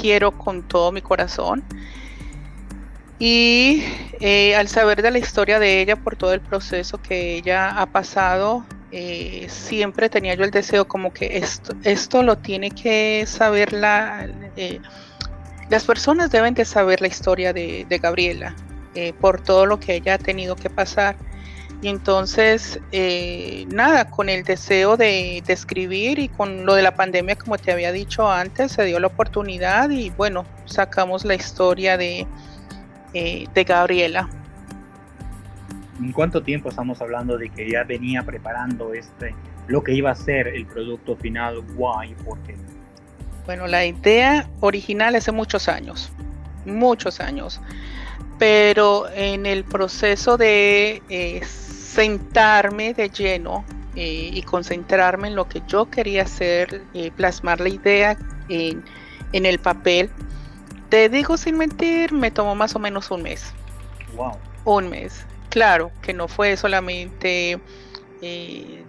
quiero 0.00 0.32
con 0.32 0.62
todo 0.62 0.92
mi 0.92 1.02
corazón. 1.02 1.64
Y 3.18 3.82
eh, 4.20 4.54
al 4.56 4.68
saber 4.68 5.02
de 5.02 5.10
la 5.10 5.18
historia 5.18 5.58
de 5.58 5.80
ella, 5.80 5.96
por 5.96 6.16
todo 6.16 6.34
el 6.34 6.40
proceso 6.40 7.00
que 7.00 7.36
ella 7.36 7.80
ha 7.80 7.86
pasado, 7.86 8.66
eh, 8.92 9.46
siempre 9.48 10.08
tenía 10.10 10.34
yo 10.34 10.44
el 10.44 10.50
deseo 10.50 10.86
como 10.86 11.12
que 11.12 11.38
esto, 11.38 11.74
esto 11.82 12.22
lo 12.22 12.36
tiene 12.38 12.70
que 12.70 13.24
saber 13.26 13.72
la, 13.72 14.28
eh, 14.56 14.80
las 15.70 15.84
personas 15.84 16.30
deben 16.30 16.54
de 16.54 16.64
saber 16.64 17.00
la 17.00 17.08
historia 17.08 17.52
de, 17.52 17.86
Gabriela 18.00 18.54
por 19.20 19.42
todo 19.42 19.66
lo 19.66 19.78
que 19.78 19.96
ella 19.96 20.14
ha 20.14 20.18
tenido 20.18 20.56
que 20.56 20.70
pasar. 20.70 21.16
Y 21.82 21.88
entonces, 21.88 22.80
eh, 22.90 23.66
nada, 23.68 24.10
con 24.10 24.28
el 24.28 24.44
deseo 24.44 24.96
de, 24.96 25.42
escribir 25.46 26.18
y 26.18 26.28
con 26.28 26.64
lo 26.64 26.74
de 26.74 26.82
la 26.82 26.94
pandemia, 26.94 27.36
como 27.36 27.58
te 27.58 27.70
había 27.70 27.92
dicho 27.92 28.30
antes, 28.30 28.72
se 28.72 28.84
dio 28.84 28.98
la 28.98 29.08
oportunidad 29.08 29.90
y 29.90 30.10
bueno, 30.10 30.46
sacamos 30.64 31.24
la 31.24 31.34
historia 31.34 31.96
de, 31.96 32.26
eh, 33.12 33.46
de 33.52 33.64
Gabriela. 33.64 34.28
¿En 36.00 36.12
cuánto 36.12 36.42
tiempo 36.42 36.68
estamos 36.68 37.00
hablando 37.00 37.38
de 37.38 37.50
que 37.50 37.70
ya 37.70 37.84
venía 37.84 38.22
preparando 38.22 38.92
este, 38.94 39.34
lo 39.66 39.82
que 39.82 39.92
iba 39.92 40.10
a 40.10 40.14
ser 40.14 40.48
el 40.48 40.66
producto 40.66 41.16
final? 41.16 41.62
Why? 41.76 42.14
¿Por 42.24 42.38
qué? 42.40 42.54
Bueno, 43.44 43.66
la 43.66 43.84
idea 43.84 44.48
original 44.60 45.14
hace 45.14 45.30
muchos 45.30 45.68
años, 45.68 46.10
muchos 46.64 47.20
años, 47.20 47.60
pero 48.38 49.08
en 49.14 49.46
el 49.46 49.64
proceso 49.64 50.36
de 50.36 51.00
eh, 51.08 51.40
sentarme 51.96 52.92
de 52.92 53.08
lleno 53.08 53.64
eh, 53.94 54.30
y 54.32 54.42
concentrarme 54.42 55.28
en 55.28 55.34
lo 55.34 55.48
que 55.48 55.62
yo 55.66 55.90
quería 55.90 56.24
hacer, 56.24 56.82
eh, 56.92 57.10
plasmar 57.10 57.58
la 57.58 57.70
idea 57.70 58.18
en, 58.50 58.84
en, 59.32 59.46
el 59.46 59.58
papel, 59.58 60.10
te 60.90 61.08
digo 61.08 61.38
sin 61.38 61.56
mentir, 61.56 62.12
me 62.12 62.30
tomó 62.30 62.54
más 62.54 62.76
o 62.76 62.78
menos 62.78 63.10
un 63.10 63.22
mes. 63.22 63.54
Wow. 64.14 64.32
Un 64.66 64.90
mes. 64.90 65.24
Claro, 65.48 65.90
que 66.02 66.12
no 66.12 66.28
fue 66.28 66.58
solamente 66.58 67.58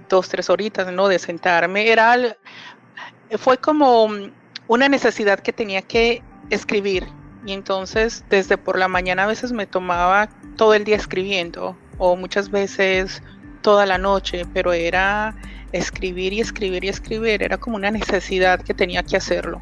dos, 0.10 0.28
tres 0.28 0.50
horitas, 0.50 0.92
¿no? 0.92 1.08
De 1.08 1.18
sentarme. 1.18 1.90
Era, 1.90 2.18
fue 3.38 3.58
como 3.58 4.10
una 4.68 4.90
necesidad 4.90 5.40
que 5.40 5.54
tenía 5.54 5.82
que 5.82 6.22
escribir. 6.50 7.08
Y 7.46 7.54
entonces 7.54 8.26
desde 8.30 8.58
por 8.58 8.78
la 8.78 8.90
mañana 8.90 9.24
a 9.24 9.28
veces 9.28 9.54
me 9.54 9.66
tomaba 9.66 10.28
todo 10.58 10.74
el 10.74 10.84
día 10.84 10.98
escribiendo 10.98 11.78
o 11.98 12.16
muchas 12.16 12.50
veces 12.50 13.22
toda 13.62 13.86
la 13.86 13.98
noche, 13.98 14.46
pero 14.54 14.74
era 14.74 15.36
escribir 15.72 16.34
y 16.34 16.42
escribir 16.42 16.84
y 16.84 16.90
escribir, 16.90 17.44
era 17.44 17.58
como 17.58 17.76
una 17.76 17.92
necesidad 17.92 18.62
que 18.62 18.74
tenía 18.74 19.04
que 19.04 19.18
hacerlo. 19.18 19.62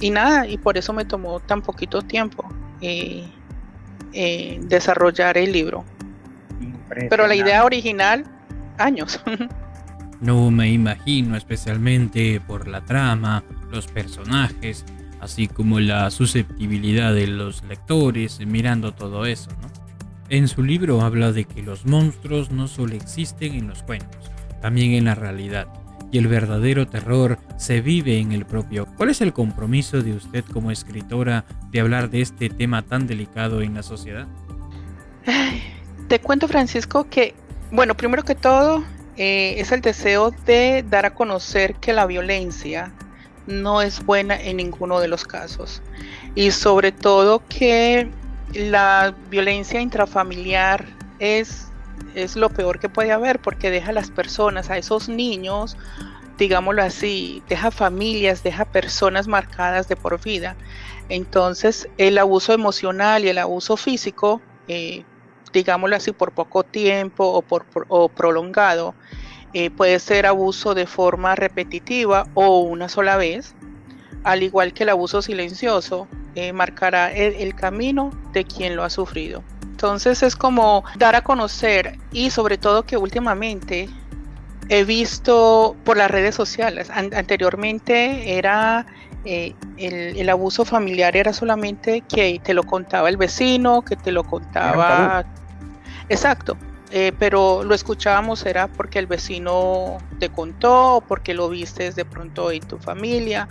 Y 0.00 0.10
nada, 0.10 0.46
y 0.46 0.58
por 0.58 0.76
eso 0.76 0.92
me 0.92 1.04
tomó 1.04 1.40
tan 1.40 1.62
poquito 1.62 2.02
tiempo 2.02 2.44
eh, 2.80 3.26
eh, 4.12 4.60
desarrollar 4.62 5.38
el 5.38 5.52
libro. 5.52 5.84
Pero 7.08 7.26
la 7.26 7.34
idea 7.34 7.64
original, 7.64 8.24
años. 8.78 9.20
No 10.20 10.50
me 10.50 10.70
imagino, 10.70 11.36
especialmente 11.36 12.40
por 12.40 12.66
la 12.66 12.82
trama, 12.82 13.44
los 13.70 13.88
personajes, 13.88 14.86
así 15.20 15.48
como 15.48 15.80
la 15.80 16.10
susceptibilidad 16.10 17.12
de 17.12 17.26
los 17.26 17.62
lectores 17.64 18.38
mirando 18.46 18.94
todo 18.94 19.26
eso. 19.26 19.50
En 20.30 20.48
su 20.48 20.62
libro 20.62 21.02
habla 21.02 21.32
de 21.32 21.44
que 21.44 21.62
los 21.62 21.84
monstruos 21.84 22.50
no 22.50 22.66
solo 22.66 22.94
existen 22.94 23.54
en 23.54 23.68
los 23.68 23.82
cuentos, 23.82 24.30
también 24.62 24.92
en 24.92 25.04
la 25.04 25.14
realidad, 25.14 25.68
y 26.10 26.18
el 26.18 26.28
verdadero 26.28 26.86
terror 26.86 27.38
se 27.58 27.82
vive 27.82 28.18
en 28.18 28.32
el 28.32 28.46
propio. 28.46 28.86
¿Cuál 28.96 29.10
es 29.10 29.20
el 29.20 29.34
compromiso 29.34 30.00
de 30.00 30.14
usted 30.14 30.44
como 30.46 30.70
escritora 30.70 31.44
de 31.70 31.80
hablar 31.80 32.08
de 32.08 32.22
este 32.22 32.48
tema 32.48 32.82
tan 32.82 33.06
delicado 33.06 33.60
en 33.60 33.74
la 33.74 33.82
sociedad? 33.82 34.26
Te 36.08 36.20
cuento, 36.20 36.48
Francisco, 36.48 37.06
que, 37.10 37.34
bueno, 37.70 37.94
primero 37.94 38.22
que 38.22 38.34
todo, 38.34 38.82
eh, 39.16 39.56
es 39.58 39.72
el 39.72 39.82
deseo 39.82 40.30
de 40.46 40.84
dar 40.88 41.04
a 41.04 41.14
conocer 41.14 41.74
que 41.74 41.92
la 41.92 42.06
violencia 42.06 42.92
no 43.46 43.82
es 43.82 44.04
buena 44.04 44.40
en 44.40 44.56
ninguno 44.56 45.00
de 45.00 45.08
los 45.08 45.24
casos. 45.24 45.82
Y 46.34 46.50
sobre 46.50 46.92
todo 46.92 47.42
que 47.46 48.08
la 48.54 49.14
violencia 49.30 49.80
intrafamiliar 49.80 50.86
es, 51.18 51.68
es 52.14 52.36
lo 52.36 52.50
peor 52.50 52.78
que 52.78 52.88
puede 52.88 53.12
haber 53.12 53.40
porque 53.40 53.70
deja 53.70 53.90
a 53.90 53.92
las 53.92 54.10
personas, 54.10 54.70
a 54.70 54.78
esos 54.78 55.08
niños, 55.08 55.76
digámoslo 56.38 56.82
así, 56.82 57.42
deja 57.48 57.70
familias, 57.70 58.42
deja 58.42 58.64
personas 58.64 59.28
marcadas 59.28 59.88
de 59.88 59.96
por 59.96 60.20
vida. 60.22 60.56
Entonces 61.08 61.88
el 61.98 62.18
abuso 62.18 62.52
emocional 62.52 63.24
y 63.24 63.28
el 63.28 63.38
abuso 63.38 63.76
físico 63.76 64.40
eh, 64.68 65.04
digámoslo 65.54 65.96
así, 65.96 66.12
por 66.12 66.32
poco 66.32 66.64
tiempo 66.64 67.24
o, 67.24 67.40
por, 67.40 67.64
prolongado. 68.10 68.94
Eh, 69.54 69.70
puede 69.70 70.00
ser 70.00 70.26
abuso 70.26 70.74
de 70.74 70.86
forma 70.86 71.36
repetitiva 71.36 72.26
o 72.34 72.58
una 72.60 72.88
sola 72.88 73.16
vez, 73.16 73.54
al 74.24 74.42
igual 74.42 74.72
que 74.72 74.82
el 74.82 74.88
abuso 74.88 75.22
silencioso, 75.22 76.08
eh, 76.34 76.52
marcará 76.52 77.12
el, 77.12 77.54
camino 77.54 78.10
de 78.32 78.44
quien 78.44 78.74
lo 78.74 78.82
ha 78.82 78.90
sufrido. 78.90 79.44
Entonces 79.62 80.22
es 80.22 80.34
como 80.34 80.84
dar 80.96 81.14
a 81.14 81.22
conocer 81.22 81.98
y 82.10 82.30
sobre 82.30 82.58
todo 82.58 82.84
que 82.84 82.96
últimamente 82.96 83.88
he 84.68 84.84
visto 84.84 85.76
por 85.84 85.96
las 85.96 86.10
redes 86.10 86.34
sociales, 86.34 86.90
anteriormente 86.90 88.36
era 88.36 88.86
eh, 89.26 89.54
el, 89.76 90.28
abuso 90.28 90.64
familiar 90.64 91.16
era 91.16 91.32
solamente 91.32 92.00
que 92.02 92.40
te 92.42 92.54
lo 92.54 92.62
contaba 92.62 93.08
el 93.08 93.16
vecino, 93.16 93.82
que 93.82 93.96
te 93.96 94.10
lo 94.10 94.24
contaba 94.24 95.24
Exacto, 96.08 96.56
eh, 96.90 97.12
pero 97.18 97.64
lo 97.64 97.74
escuchábamos 97.74 98.44
era 98.44 98.68
porque 98.68 98.98
el 98.98 99.06
vecino 99.06 99.98
te 100.18 100.28
contó, 100.28 101.02
porque 101.06 101.32
lo 101.34 101.48
viste 101.48 101.90
de 101.90 102.04
pronto 102.04 102.50
en 102.50 102.60
tu 102.60 102.78
familia, 102.78 103.48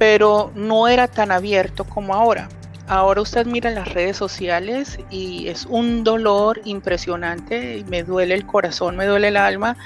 pero 0.00 0.50
no 0.54 0.88
era 0.88 1.08
tan 1.08 1.30
abierto 1.30 1.84
como 1.84 2.14
ahora. 2.14 2.48
Ahora 2.88 3.20
usted 3.20 3.44
mira 3.44 3.70
las 3.70 3.92
redes 3.92 4.16
sociales 4.16 4.98
y 5.10 5.48
es 5.48 5.66
un 5.66 6.04
dolor 6.04 6.58
impresionante, 6.64 7.84
me 7.86 8.02
duele 8.02 8.34
el 8.34 8.46
corazón, 8.46 8.96
me 8.96 9.04
duele 9.04 9.28
el 9.28 9.36
alma 9.36 9.76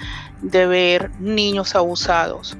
de 0.41 0.67
ver 0.67 1.11
niños 1.19 1.75
abusados, 1.75 2.57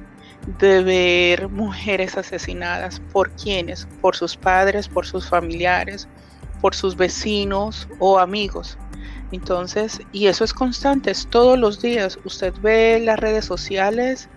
de 0.59 0.83
ver 0.83 1.47
mujeres 1.47 2.17
asesinadas. 2.17 3.01
¿Por 3.13 3.31
quiénes? 3.31 3.87
Por 4.01 4.17
sus 4.17 4.35
padres, 4.35 4.89
por 4.89 5.05
sus 5.05 5.25
familiares, 5.25 6.09
por 6.59 6.75
sus 6.75 6.97
vecinos 6.97 7.87
o 7.99 8.19
amigos. 8.19 8.77
Entonces, 9.31 10.01
y 10.11 10.27
eso 10.27 10.43
es 10.43 10.53
constante, 10.53 11.09
es 11.11 11.25
todos 11.27 11.57
los 11.57 11.81
días. 11.81 12.19
Usted 12.25 12.53
ve 12.61 12.99
las 12.99 13.17
redes 13.17 13.45
sociales, 13.45 14.27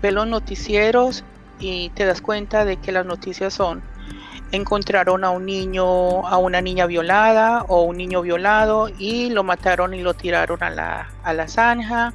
ve 0.00 0.10
los 0.10 0.26
noticieros 0.26 1.22
y 1.62 1.90
te 1.90 2.04
das 2.04 2.20
cuenta 2.20 2.64
de 2.64 2.76
que 2.76 2.92
las 2.92 3.06
noticias 3.06 3.54
son 3.54 3.82
encontraron 4.50 5.24
a 5.24 5.30
un 5.30 5.46
niño, 5.46 6.26
a 6.26 6.36
una 6.36 6.60
niña 6.60 6.86
violada 6.86 7.64
o 7.68 7.82
un 7.82 7.96
niño 7.96 8.20
violado 8.20 8.90
y 8.98 9.30
lo 9.30 9.44
mataron 9.44 9.94
y 9.94 10.02
lo 10.02 10.12
tiraron 10.14 10.62
a 10.62 10.70
la, 10.70 11.10
a 11.22 11.32
la 11.32 11.48
zanja. 11.48 12.12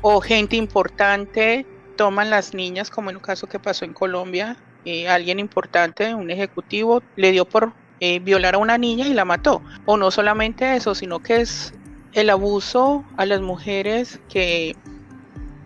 O 0.00 0.20
gente 0.20 0.56
importante 0.56 1.66
toman 1.96 2.30
las 2.30 2.54
niñas, 2.54 2.90
como 2.90 3.10
en 3.10 3.16
un 3.16 3.22
caso 3.22 3.48
que 3.48 3.58
pasó 3.58 3.84
en 3.84 3.92
Colombia, 3.92 4.56
eh, 4.84 5.08
alguien 5.08 5.40
importante, 5.40 6.14
un 6.14 6.30
ejecutivo, 6.30 7.02
le 7.16 7.32
dio 7.32 7.44
por 7.44 7.72
eh, 7.98 8.20
violar 8.20 8.54
a 8.54 8.58
una 8.58 8.78
niña 8.78 9.08
y 9.08 9.14
la 9.14 9.24
mató. 9.24 9.62
O 9.86 9.96
no 9.96 10.10
solamente 10.12 10.76
eso, 10.76 10.94
sino 10.94 11.18
que 11.18 11.40
es 11.40 11.74
el 12.12 12.30
abuso 12.30 13.04
a 13.16 13.26
las 13.26 13.40
mujeres 13.40 14.20
que, 14.28 14.76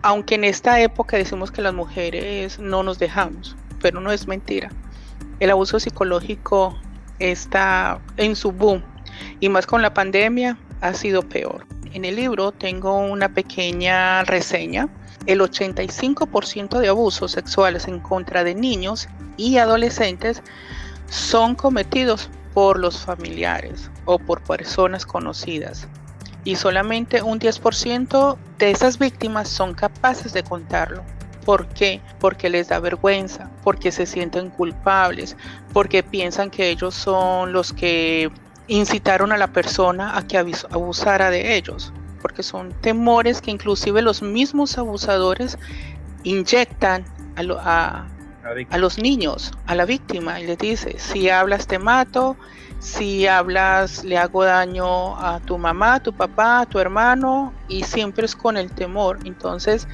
aunque 0.01 0.35
en 0.35 0.43
esta 0.43 0.79
época 0.79 1.17
decimos 1.17 1.51
que 1.51 1.61
las 1.61 1.73
mujeres 1.73 2.59
no 2.59 2.83
nos 2.83 2.99
dejamos, 2.99 3.55
pero 3.81 4.01
no 4.01 4.11
es 4.11 4.27
mentira. 4.27 4.69
El 5.39 5.51
abuso 5.51 5.79
psicológico 5.79 6.77
está 7.19 7.99
en 8.17 8.35
su 8.35 8.51
boom 8.51 8.83
y 9.39 9.49
más 9.49 9.65
con 9.65 9.81
la 9.81 9.93
pandemia 9.93 10.57
ha 10.81 10.93
sido 10.93 11.21
peor. 11.23 11.65
En 11.93 12.05
el 12.05 12.15
libro 12.15 12.51
tengo 12.51 12.97
una 12.97 13.33
pequeña 13.33 14.23
reseña. 14.23 14.87
El 15.25 15.41
85% 15.41 16.79
de 16.79 16.87
abusos 16.87 17.31
sexuales 17.31 17.87
en 17.87 17.99
contra 17.99 18.43
de 18.43 18.55
niños 18.55 19.07
y 19.37 19.57
adolescentes 19.57 20.41
son 21.09 21.55
cometidos 21.55 22.29
por 22.53 22.79
los 22.79 22.97
familiares 22.97 23.91
o 24.05 24.17
por 24.17 24.41
personas 24.41 25.05
conocidas. 25.05 25.87
Y 26.43 26.55
solamente 26.55 27.21
un 27.21 27.39
10% 27.39 28.37
de 28.57 28.71
esas 28.71 28.97
víctimas 28.97 29.47
son 29.47 29.73
capaces 29.73 30.33
de 30.33 30.43
contarlo. 30.43 31.03
¿Por 31.45 31.67
qué? 31.67 32.01
Porque 32.19 32.49
les 32.49 32.67
da 32.67 32.79
vergüenza, 32.79 33.49
porque 33.63 33.91
se 33.91 34.05
sienten 34.05 34.49
culpables, 34.49 35.35
porque 35.73 36.03
piensan 36.03 36.49
que 36.49 36.69
ellos 36.69 36.93
son 36.93 37.51
los 37.51 37.73
que 37.73 38.31
incitaron 38.67 39.31
a 39.31 39.37
la 39.37 39.47
persona 39.47 40.17
a 40.17 40.25
que 40.25 40.37
abusara 40.37 41.29
de 41.29 41.55
ellos, 41.55 41.91
porque 42.21 42.43
son 42.43 42.71
temores 42.81 43.41
que 43.41 43.51
inclusive 43.51 44.01
los 44.01 44.21
mismos 44.21 44.77
abusadores 44.77 45.57
inyectan 46.23 47.05
a, 47.35 47.41
a, 47.41 48.07
a 48.69 48.77
los 48.77 48.99
niños, 48.99 49.51
a 49.65 49.75
la 49.75 49.85
víctima, 49.85 50.39
y 50.39 50.45
les 50.45 50.59
dice, 50.59 50.99
si 50.99 51.29
hablas 51.29 51.65
te 51.65 51.79
mato, 51.79 52.37
si 52.81 53.27
hablas 53.27 54.03
le 54.03 54.17
hago 54.17 54.43
daño 54.43 55.15
a 55.17 55.39
tu 55.39 55.57
mamá, 55.57 55.95
a 55.95 56.03
tu 56.03 56.11
papá, 56.11 56.61
a 56.61 56.65
tu 56.65 56.79
hermano, 56.79 57.53
y 57.67 57.83
siempre 57.83 58.25
es 58.25 58.35
con 58.35 58.57
el 58.57 58.71
temor. 58.71 59.19
Entonces, 59.23 59.87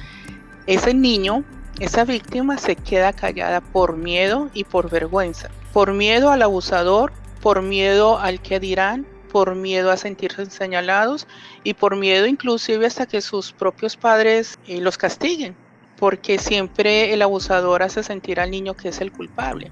ese 0.66 0.94
niño, 0.94 1.44
esa 1.78 2.04
víctima 2.04 2.58
se 2.58 2.74
queda 2.74 3.12
callada 3.12 3.60
por 3.60 3.96
miedo 3.96 4.50
y 4.54 4.64
por 4.64 4.90
vergüenza, 4.90 5.50
por 5.72 5.92
miedo 5.92 6.30
al 6.30 6.42
abusador, 6.42 7.12
por 7.42 7.62
miedo 7.62 8.18
al 8.18 8.40
que 8.40 8.58
dirán, 8.58 9.06
por 9.30 9.54
miedo 9.54 9.90
a 9.92 9.96
sentirse 9.96 10.46
señalados 10.46 11.28
y 11.62 11.74
por 11.74 11.94
miedo 11.94 12.26
inclusive 12.26 12.86
hasta 12.86 13.06
que 13.06 13.20
sus 13.20 13.52
propios 13.52 13.96
padres 13.96 14.58
eh, 14.66 14.80
los 14.80 14.96
castiguen 14.96 15.54
porque 15.98 16.38
siempre 16.38 17.12
el 17.12 17.22
abusador 17.22 17.82
hace 17.82 18.02
sentir 18.02 18.40
al 18.40 18.50
niño 18.50 18.74
que 18.74 18.88
es 18.88 19.00
el 19.00 19.12
culpable, 19.12 19.70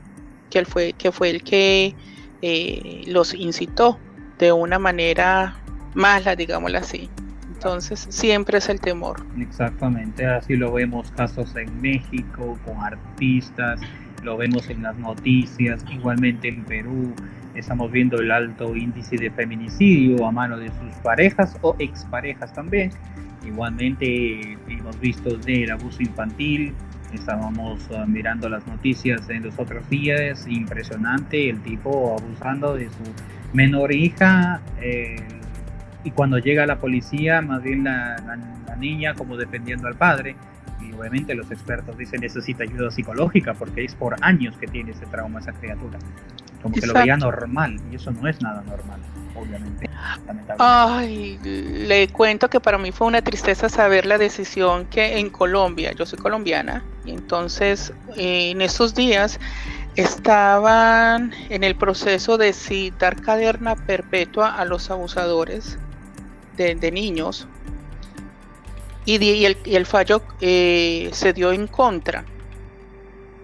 que, 0.51 0.59
él 0.59 0.67
fue, 0.67 0.93
que 0.93 1.13
fue 1.13 1.31
el 1.31 1.43
que 1.43 1.95
eh, 2.43 3.03
los 3.07 3.35
incitó 3.35 3.99
de 4.39 4.53
una 4.53 4.79
manera 4.79 5.57
mala, 5.95 6.37
digámoslo 6.37 6.79
así. 6.79 7.09
Entonces 7.55 8.07
siempre 8.11 8.59
es 8.59 8.69
el 8.69 8.81
temor. 8.81 9.25
Exactamente, 9.39 10.27
así 10.27 10.57
lo 10.57 10.73
vemos 10.73 11.11
casos 11.13 11.57
en 11.57 11.81
México 11.81 12.59
con 12.65 12.77
artistas, 12.83 13.81
lo 14.23 14.37
vemos 14.37 14.69
en 14.69 14.83
las 14.83 14.97
noticias, 14.99 15.85
igualmente 15.91 16.49
en 16.49 16.65
Perú 16.65 17.15
estamos 17.59 17.91
viendo 17.91 18.19
el 18.21 18.31
alto 18.31 18.77
índice 18.77 19.17
de 19.17 19.31
feminicidio 19.31 20.27
a 20.27 20.33
mano 20.33 20.59
de 20.59 20.69
sus 20.69 20.93
parejas 21.03 21.57
o 21.63 21.75
exparejas 21.79 22.53
también. 22.53 22.91
Igualmente 23.45 24.59
hemos 24.69 24.99
visto 25.01 25.37
del 25.39 25.71
abuso 25.71 26.03
infantil, 26.03 26.75
estábamos 27.13 27.89
ah, 27.95 28.05
mirando 28.07 28.49
las 28.49 28.67
noticias 28.67 29.29
en 29.29 29.45
los 29.45 29.59
otros 29.59 29.89
días, 29.89 30.47
impresionante 30.49 31.49
el 31.49 31.61
tipo 31.63 32.17
abusando 32.19 32.75
de 32.75 32.87
su 32.87 33.13
menor 33.53 33.95
hija 33.95 34.61
eh, 34.81 35.17
y 36.05 36.11
cuando 36.11 36.39
llega 36.39 36.67
la 36.67 36.79
policía, 36.79 37.41
más 37.43 37.63
bien 37.63 37.85
la, 37.85 38.17
niña 38.79 39.15
como 39.15 39.39
defendiendo 39.39 39.89
al 39.89 39.95
padre 39.95 40.37
y 40.83 40.93
obviamente 40.93 41.35
los 41.35 41.51
expertos 41.51 41.97
dicen 41.97 42.21
necesita 42.21 42.63
ayuda 42.63 42.91
psicológica 42.91 43.55
porque 43.55 43.83
es 43.87 43.95
por 43.95 44.17
años 44.21 44.55
que 44.59 44.67
tiene 44.67 44.91
ese 44.91 45.07
trauma 45.07 45.41
esa 45.41 45.53
criatura, 45.53 45.99
como 46.61 46.75
que 46.75 46.87
lo 46.87 46.93
veía 46.93 47.17
normal 47.17 47.81
y 47.91 47.95
eso 47.95 48.11
no 48.11 48.29
es 48.29 48.43
nada 48.43 48.63
normal 48.65 49.01
obviamente. 49.37 49.91
Ay, 50.59 51.39
le 51.43 52.09
cuento 52.09 52.49
que 52.49 52.61
para 52.61 52.79
mí 52.79 52.93
fue 52.93 53.07
una 53.07 53.23
tristeza 53.23 53.69
saber 53.69 54.07
la 54.07 54.19
decisión 54.19 54.87
que 54.87 55.19
en 55.19 55.31
Colombia, 55.31 55.93
yo 55.93 56.07
soy 56.07 56.19
colombiana, 56.19 56.85
y 57.05 57.11
entonces 57.11 57.93
en 58.17 58.61
esos 58.63 58.95
días 58.95 59.39
estaban 59.97 61.33
en 61.49 61.65
el 61.65 61.75
proceso 61.75 62.37
de 62.39 62.53
si 62.53 62.93
dar 62.99 63.21
cadena 63.21 63.75
perpetua 63.75 64.55
a 64.55 64.65
los 64.65 64.91
abusadores 64.91 65.79
de, 66.57 66.91
niños 66.91 67.47
y, 69.05 69.45
el, 69.45 69.87
fallo 69.87 70.23
eh, 70.41 71.11
se 71.13 71.33
dio 71.35 71.53
en 71.53 71.67
contra 71.67 72.25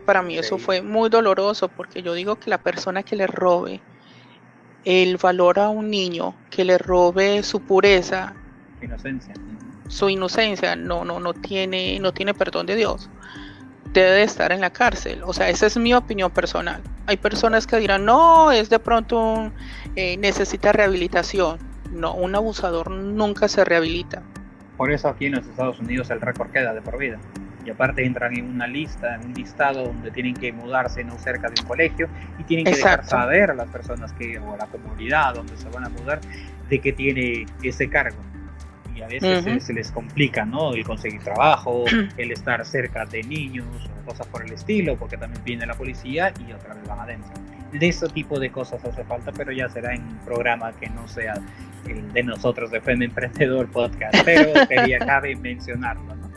Para 0.07 0.22
mí 0.22 0.38
eso 0.38 0.57
Sí. 0.57 0.64
fue 0.64 0.83
muy 0.83 1.11
doloroso 1.11 1.68
porque 1.68 2.02
yo 2.02 2.14
digo 2.14 2.37
que 2.37 2.48
la 2.48 2.59
persona 2.59 3.02
que 3.02 3.16
le 3.16 3.26
robe 3.26 3.81
el 4.85 5.16
valor 5.16 5.59
a 5.59 5.68
un 5.68 5.90
niño, 5.90 6.35
que 6.51 6.64
le 6.64 6.79
robe 6.79 7.42
su 7.42 7.61
pureza, 7.61 8.35
Inocencia. 8.81 9.35
su 9.88 10.09
inocencia, 10.09 10.75
no, 10.77 11.05
no, 11.05 11.21
no 11.21 11.35
tiene, 11.35 11.99
no 12.01 12.12
tiene 12.12 12.35
perdón 12.35 12.66
de 12.66 12.77
Dios. 12.77 13.09
Debe 13.92 14.11
de 14.11 14.23
estar 14.23 14.53
en 14.53 14.61
la 14.62 14.71
cárcel. 14.71 15.21
O 15.25 15.33
sea, 15.35 15.51
esa 15.51 15.66
es 15.66 15.77
mi 15.77 15.92
opinión 15.92 16.31
personal. 16.31 16.81
Hay 17.07 17.18
personas 17.18 17.66
que 17.66 17.77
dirán, 17.77 18.05
no, 18.07 18.51
es 18.51 18.71
de 18.71 18.79
pronto 18.79 19.21
un- 19.21 19.53
eh, 19.97 20.16
necesita 20.16 20.73
rehabilitación. 20.73 21.59
No, 21.92 22.14
un 22.14 22.35
abusador 22.35 22.90
nunca 22.90 23.49
se 23.49 23.64
rehabilita. 23.64 24.23
Por 24.79 24.90
eso 24.90 25.09
aquí 25.09 25.27
en 25.27 25.33
los 25.33 25.47
Estados 25.47 25.79
Unidos 25.79 26.09
el 26.11 26.23
récord 26.23 26.51
queda 26.51 26.73
de 26.73 26.81
por 26.81 26.97
vida. 26.97 27.18
Y 27.64 27.70
aparte 27.70 28.05
entran 28.05 28.37
en 28.37 28.46
una 28.46 28.66
lista, 28.66 29.14
en 29.14 29.27
un 29.27 29.35
listado 29.35 29.85
donde 29.85 30.11
tienen 30.11 30.35
que 30.35 30.53
mudarse 30.53 31.05
no 31.05 31.18
cerca 31.18 31.48
de 31.48 31.61
un 31.61 31.66
colegio 31.66 32.09
y 32.38 32.44
tienen 32.44 32.64
que 32.64 32.72
dejar 32.72 33.05
saber 33.05 33.51
a 33.51 33.55
las 33.55 33.68
personas 33.68 34.12
que, 34.12 34.38
o 34.38 34.55
a 34.55 34.57
la 34.57 34.66
comunidad 34.66 35.35
donde 35.35 35.57
se 35.57 35.68
van 35.68 35.85
a 35.85 35.88
mudar, 35.88 36.20
de 36.68 36.79
que 36.81 36.92
tiene 36.92 37.46
ese 37.62 37.88
cargo. 37.88 38.18
Y 38.94 39.03
a 39.03 39.07
veces 39.07 39.40
Ujú. 39.40 39.55
se, 39.55 39.61
se 39.61 39.72
les 39.72 39.90
complica, 39.90 40.44
¿no? 40.44 40.75
El 40.75 40.85
conseguir 40.85 41.20
trabajo, 41.20 41.85
el 42.16 42.33
estar 42.33 42.64
cerca 42.66 43.07
de 43.07 43.22
niños 43.22 43.66
o 44.01 44.07
cosas 44.07 44.27
por 44.27 44.44
el 44.44 44.53
estilo, 44.53 44.96
porque 44.96 45.16
también 45.16 45.42
viene 45.44 45.66
la 45.66 45.75
policía 45.75 46.33
y 46.46 46.53
otra 46.53 46.75
vez 46.75 46.87
van 46.87 47.01
adentro. 47.01 47.33
De 47.72 47.88
ese 47.88 48.07
tipo 48.09 48.38
de 48.38 48.51
cosas 48.51 48.85
hace 48.85 49.03
falta, 49.05 49.33
pero 49.33 49.51
ya 49.51 49.68
será 49.68 49.94
en 49.94 50.03
un 50.03 50.18
programa 50.18 50.72
que 50.72 50.90
no 50.90 51.09
sea 51.09 51.35
el 51.88 52.12
de 52.12 52.22
nosotros 52.22 52.70
de 52.70 52.81
Femme 52.81 53.07
Emprendedor 53.07 53.66
Podcast, 53.70 54.14
pero 54.25 54.53
quería 54.68 54.98
cabe 54.98 55.35
mencionarlo, 55.37 56.14
¿no? 56.14 56.31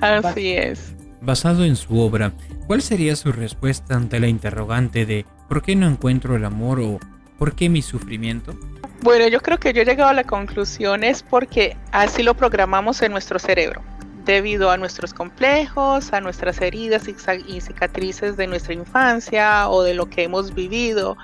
Así 0.00 0.52
es. 0.52 0.94
Basado 1.20 1.64
en 1.64 1.76
su 1.76 1.98
obra, 1.98 2.32
¿cuál 2.66 2.82
sería 2.82 3.16
su 3.16 3.32
respuesta 3.32 3.96
ante 3.96 4.20
la 4.20 4.28
interrogante 4.28 5.04
de 5.04 5.26
¿por 5.48 5.62
qué 5.62 5.74
no 5.74 5.86
encuentro 5.86 6.36
el 6.36 6.44
amor 6.44 6.80
o 6.80 7.00
¿por 7.38 7.54
qué 7.54 7.68
mi 7.68 7.82
sufrimiento? 7.82 8.54
Bueno, 9.02 9.28
yo 9.28 9.40
creo 9.40 9.58
que 9.58 9.72
yo 9.72 9.82
he 9.82 9.84
llegado 9.84 10.10
a 10.10 10.14
la 10.14 10.24
conclusión 10.24 11.04
es 11.04 11.22
porque 11.22 11.76
así 11.92 12.22
lo 12.22 12.34
programamos 12.34 13.00
en 13.02 13.12
nuestro 13.12 13.38
cerebro, 13.38 13.82
debido 14.24 14.70
a 14.70 14.76
nuestros 14.76 15.14
complejos, 15.14 16.12
a 16.12 16.20
nuestras 16.20 16.60
heridas 16.60 17.06
y 17.08 17.60
cicatrices 17.60 18.36
de 18.36 18.46
nuestra 18.46 18.74
infancia 18.74 19.68
o 19.68 19.82
de 19.82 19.94
lo 19.94 20.10
que 20.10 20.24
hemos 20.24 20.54
vivido 20.54 21.16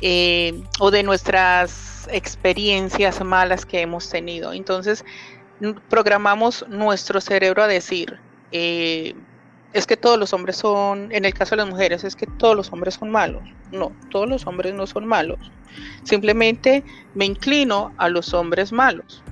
eh, 0.00 0.62
o 0.80 0.90
de 0.90 1.02
nuestras 1.02 2.08
experiencias 2.10 3.22
malas 3.22 3.64
que 3.64 3.80
hemos 3.80 4.08
tenido. 4.08 4.52
Entonces, 4.52 5.04
programamos 5.88 6.66
nuestro 6.68 7.20
cerebro 7.20 7.62
a 7.62 7.66
decir, 7.66 8.18
eh, 8.50 9.14
es 9.72 9.86
que 9.86 9.96
todos 9.96 10.18
los 10.18 10.32
hombres 10.32 10.56
son, 10.56 11.10
en 11.12 11.24
el 11.24 11.32
caso 11.32 11.50
de 11.50 11.62
las 11.62 11.68
mujeres, 11.68 12.04
es 12.04 12.16
que 12.16 12.26
todos 12.26 12.56
los 12.56 12.72
hombres 12.72 12.94
son 12.94 13.10
malos. 13.10 13.42
No, 13.70 13.92
todos 14.10 14.28
los 14.28 14.46
hombres 14.46 14.74
no 14.74 14.86
son 14.86 15.06
malos. 15.06 15.38
Simplemente 16.02 16.84
me 17.14 17.24
inclino 17.24 17.92
a 17.96 18.08
los 18.08 18.34
hombres 18.34 18.72
malos. 18.72 19.22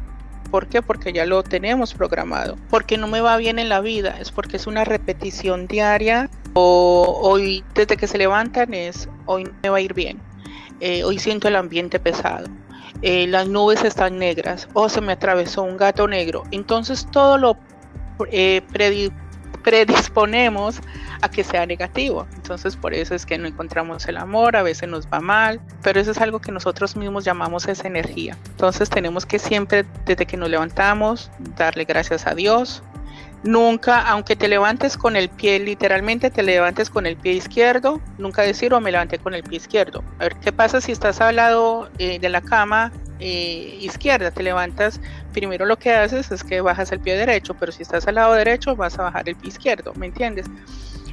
¿Por 0.51 0.66
qué? 0.66 0.83
Porque 0.83 1.12
ya 1.12 1.27
lo 1.27 1.43
tenemos 1.43 1.95
programado. 1.95 2.57
Porque 2.71 2.99
no 2.99 3.07
me 3.07 3.21
va 3.21 3.37
bien 3.37 3.59
en 3.59 3.69
la 3.69 3.81
vida, 3.81 4.16
es 4.19 4.33
porque 4.33 4.57
es 4.57 4.66
una 4.66 4.85
repetición 4.85 5.66
diaria. 5.66 6.29
O 6.55 7.21
hoy, 7.23 7.62
desde 7.75 7.97
que 7.97 8.09
se 8.09 8.19
levantan, 8.19 8.75
es 8.75 9.09
hoy 9.27 9.49
me 9.62 9.69
va 9.69 9.77
a 9.77 9.81
ir 9.81 9.95
bien. 9.95 10.21
Eh, 10.81 11.05
hoy 11.05 11.19
siento 11.19 11.47
el 11.47 11.57
ambiente 11.57 12.01
pesado. 12.01 12.49
Eh, 13.03 13.27
las 13.27 13.49
nubes 13.49 13.83
están 13.85 14.19
negras. 14.19 14.69
O 14.75 14.89
se 14.89 15.01
me 15.01 15.13
atravesó 15.13 15.63
un 15.63 15.77
gato 15.77 16.07
negro. 16.07 16.45
Entonces 16.51 17.07
todo 17.11 17.39
lo 17.39 17.57
eh, 18.31 18.63
predi- 18.73 19.13
predisponemos 19.63 20.81
a 21.23 21.31
que 21.31 21.45
sea 21.45 21.67
negativo. 21.67 22.27
Entonces 22.35 22.77
por 22.77 22.95
eso 22.95 23.15
es 23.15 23.27
que 23.27 23.39
no 23.39 23.47
encontramos 23.47 24.07
el 24.07 24.17
amor, 24.17 24.57
a 24.57 24.63
veces 24.63 24.89
nos 24.89 25.07
va 25.07 25.21
mal, 25.21 25.61
pero 25.83 26.01
eso 26.01 26.11
es 26.11 26.19
algo 26.19 26.41
que 26.41 26.53
nosotros 26.53 26.97
mismos 26.97 27.25
llamamos 27.25 27.69
esa 27.69 27.87
energía. 27.87 28.37
Entonces 28.51 28.89
tenemos 28.91 29.27
que 29.27 29.39
siempre, 29.39 29.85
desde 30.07 30.27
que 30.27 30.37
nos 30.37 30.49
levantamos, 30.49 31.31
darle 31.57 31.85
gracias 31.85 32.27
a 32.27 32.35
Dios. 32.35 32.83
Nunca, 33.42 34.03
aunque 34.03 34.37
te 34.37 34.48
levantes 34.48 34.98
con 34.98 35.16
el 35.16 35.31
pie, 35.31 35.59
literalmente 35.61 36.31
te 36.31 36.42
levantes 36.42 36.90
con 36.90 37.07
el 37.07 37.16
pie 37.16 37.33
izquierdo, 37.33 37.98
nunca 38.18 38.42
decir 38.42 38.74
o 38.74 38.81
me 38.81 38.92
levanté 38.92 39.18
con 39.18 39.33
el 39.33 39.42
pie 39.42 39.57
izquierdo. 39.57 40.05
A 40.18 40.24
ver, 40.24 40.37
¿qué 40.37 40.53
pasa 40.53 40.83
si 40.83 40.92
estás 40.92 41.22
al 41.22 41.37
lado 41.37 41.88
eh, 41.96 42.18
de 42.18 42.29
la 42.29 42.42
cama 42.42 42.92
eh, 43.18 43.79
izquierda? 43.81 44.31
Te 44.31 44.42
levantas, 44.42 45.00
primero 45.33 45.64
lo 45.64 45.79
que 45.79 45.90
haces 45.90 46.31
es 46.31 46.44
que 46.44 46.61
bajas 46.61 46.92
el 46.92 47.00
pie 47.00 47.16
derecho, 47.16 47.55
pero 47.55 47.72
si 47.72 47.83
estás 47.83 48.07
al 48.07 48.16
lado 48.16 48.35
derecho 48.35 48.76
vas 48.76 48.98
a 48.98 49.05
bajar 49.05 49.26
el 49.26 49.37
pie 49.37 49.48
izquierdo, 49.48 49.94
¿me 49.94 50.07
entiendes? 50.07 50.44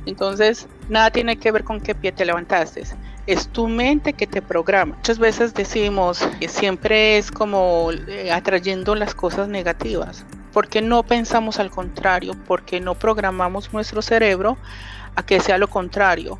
Entonces, 0.05 0.67
nada 0.89 1.11
tiene 1.11 1.37
que 1.37 1.51
ver 1.51 1.63
con 1.63 1.79
qué 1.79 1.95
pie 1.95 2.11
te 2.11 2.25
levantaste. 2.25 2.83
Es 3.25 3.47
tu 3.49 3.67
mente 3.69 4.13
que 4.13 4.27
te 4.27 4.41
programa. 4.41 4.95
Muchas 4.95 5.19
veces 5.19 5.53
decimos 5.53 6.19
que 6.39 6.47
siempre 6.47 7.17
es 7.17 7.29
como 7.29 7.91
eh, 7.91 8.31
atrayendo 8.31 8.95
las 8.95 9.13
cosas 9.13 9.49
negativas. 9.49 10.25
¿Por 10.57 10.69
qué 10.69 10.81
no 10.81 11.03
pensamos 11.03 11.59
al 11.59 11.69
contrario? 11.69 12.33
¿Por 12.47 12.65
qué 12.65 12.79
no 12.79 12.95
programamos 12.95 13.71
nuestro 13.73 14.01
cerebro 14.01 14.57
a 15.15 15.23
que 15.23 15.39
sea 15.39 15.59
lo 15.59 15.67
contrario? 15.67 16.39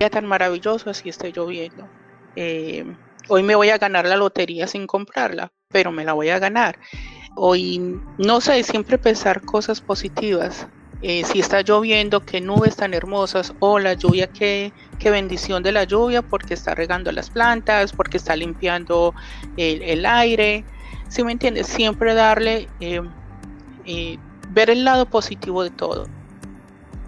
Día 0.00 0.10
tan 0.10 0.26
maravilloso 0.26 0.90
así 0.90 1.08
esté 1.08 1.30
lloviendo. 1.30 1.88
Eh, 2.34 2.84
hoy 3.28 3.44
me 3.44 3.54
voy 3.54 3.70
a 3.70 3.78
ganar 3.78 4.06
la 4.06 4.16
lotería 4.16 4.66
sin 4.66 4.88
comprarla, 4.88 5.52
pero 5.68 5.92
me 5.92 6.04
la 6.04 6.14
voy 6.14 6.30
a 6.30 6.40
ganar. 6.40 6.80
Hoy, 7.36 7.96
no 8.18 8.40
sé, 8.40 8.64
siempre 8.64 8.98
pensar 8.98 9.40
cosas 9.42 9.80
positivas. 9.80 10.66
Eh, 11.00 11.22
si 11.22 11.38
está 11.38 11.60
lloviendo, 11.60 12.26
qué 12.26 12.40
nubes 12.40 12.74
tan 12.74 12.92
hermosas, 12.92 13.54
o 13.60 13.78
la 13.78 13.92
lluvia, 13.92 14.26
qué, 14.26 14.72
bendición 14.98 15.62
de 15.62 15.70
la 15.70 15.84
lluvia, 15.84 16.22
porque 16.22 16.54
está 16.54 16.74
regando 16.74 17.12
las 17.12 17.30
plantas, 17.30 17.92
porque 17.92 18.16
está 18.16 18.34
limpiando 18.34 19.14
el 19.56 20.04
aire. 20.04 20.64
Si 21.08 21.22
me 21.22 21.32
entiendes? 21.32 21.66
Siempre 21.66 22.14
darle, 22.14 22.68
eh, 22.80 23.00
eh, 23.84 24.18
ver 24.50 24.70
el 24.70 24.84
lado 24.84 25.06
positivo 25.06 25.62
de 25.62 25.70
todo. 25.70 26.06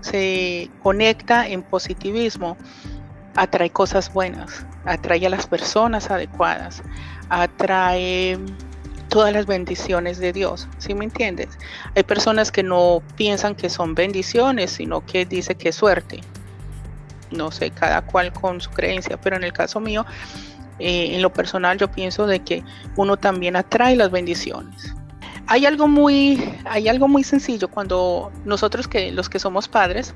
Se 0.00 0.70
conecta 0.82 1.48
en 1.48 1.62
positivismo, 1.62 2.56
atrae 3.34 3.70
cosas 3.70 4.12
buenas, 4.12 4.64
atrae 4.84 5.26
a 5.26 5.30
las 5.30 5.46
personas 5.46 6.10
adecuadas, 6.10 6.82
atrae 7.28 8.38
todas 9.08 9.32
las 9.32 9.46
bendiciones 9.46 10.18
de 10.18 10.32
Dios, 10.32 10.68
¿sí 10.78 10.94
me 10.94 11.04
entiendes? 11.04 11.48
Hay 11.96 12.02
personas 12.02 12.52
que 12.52 12.62
no 12.62 13.02
piensan 13.16 13.54
que 13.54 13.70
son 13.70 13.94
bendiciones, 13.94 14.72
sino 14.72 15.04
que 15.04 15.24
dice 15.24 15.54
que 15.54 15.70
es 15.70 15.76
suerte. 15.76 16.20
No 17.30 17.50
sé, 17.50 17.70
cada 17.70 18.02
cual 18.02 18.32
con 18.32 18.60
su 18.60 18.70
creencia, 18.70 19.20
pero 19.20 19.36
en 19.36 19.44
el 19.44 19.52
caso 19.52 19.80
mío, 19.80 20.06
eh, 20.78 21.14
en 21.14 21.22
lo 21.22 21.32
personal 21.32 21.78
yo 21.78 21.90
pienso 21.90 22.26
de 22.26 22.40
que 22.40 22.64
uno 22.96 23.16
también 23.16 23.56
atrae 23.56 23.96
las 23.96 24.10
bendiciones. 24.10 24.94
Hay 25.46 25.66
algo 25.66 25.88
muy, 25.88 26.54
hay 26.64 26.88
algo 26.88 27.08
muy 27.08 27.24
sencillo 27.24 27.68
cuando 27.68 28.30
nosotros 28.44 28.86
que 28.86 29.12
los 29.12 29.28
que 29.28 29.38
somos 29.38 29.66
padres 29.68 30.14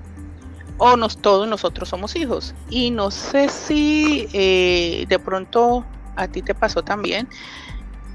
o 0.78 0.96
nos, 0.96 1.16
todos 1.16 1.48
nosotros 1.48 1.88
somos 1.88 2.16
hijos 2.16 2.54
y 2.68 2.90
no 2.90 3.10
sé 3.10 3.48
si 3.48 4.28
eh, 4.32 5.06
de 5.08 5.18
pronto 5.18 5.84
a 6.16 6.28
ti 6.28 6.42
te 6.42 6.54
pasó 6.54 6.82
también 6.82 7.28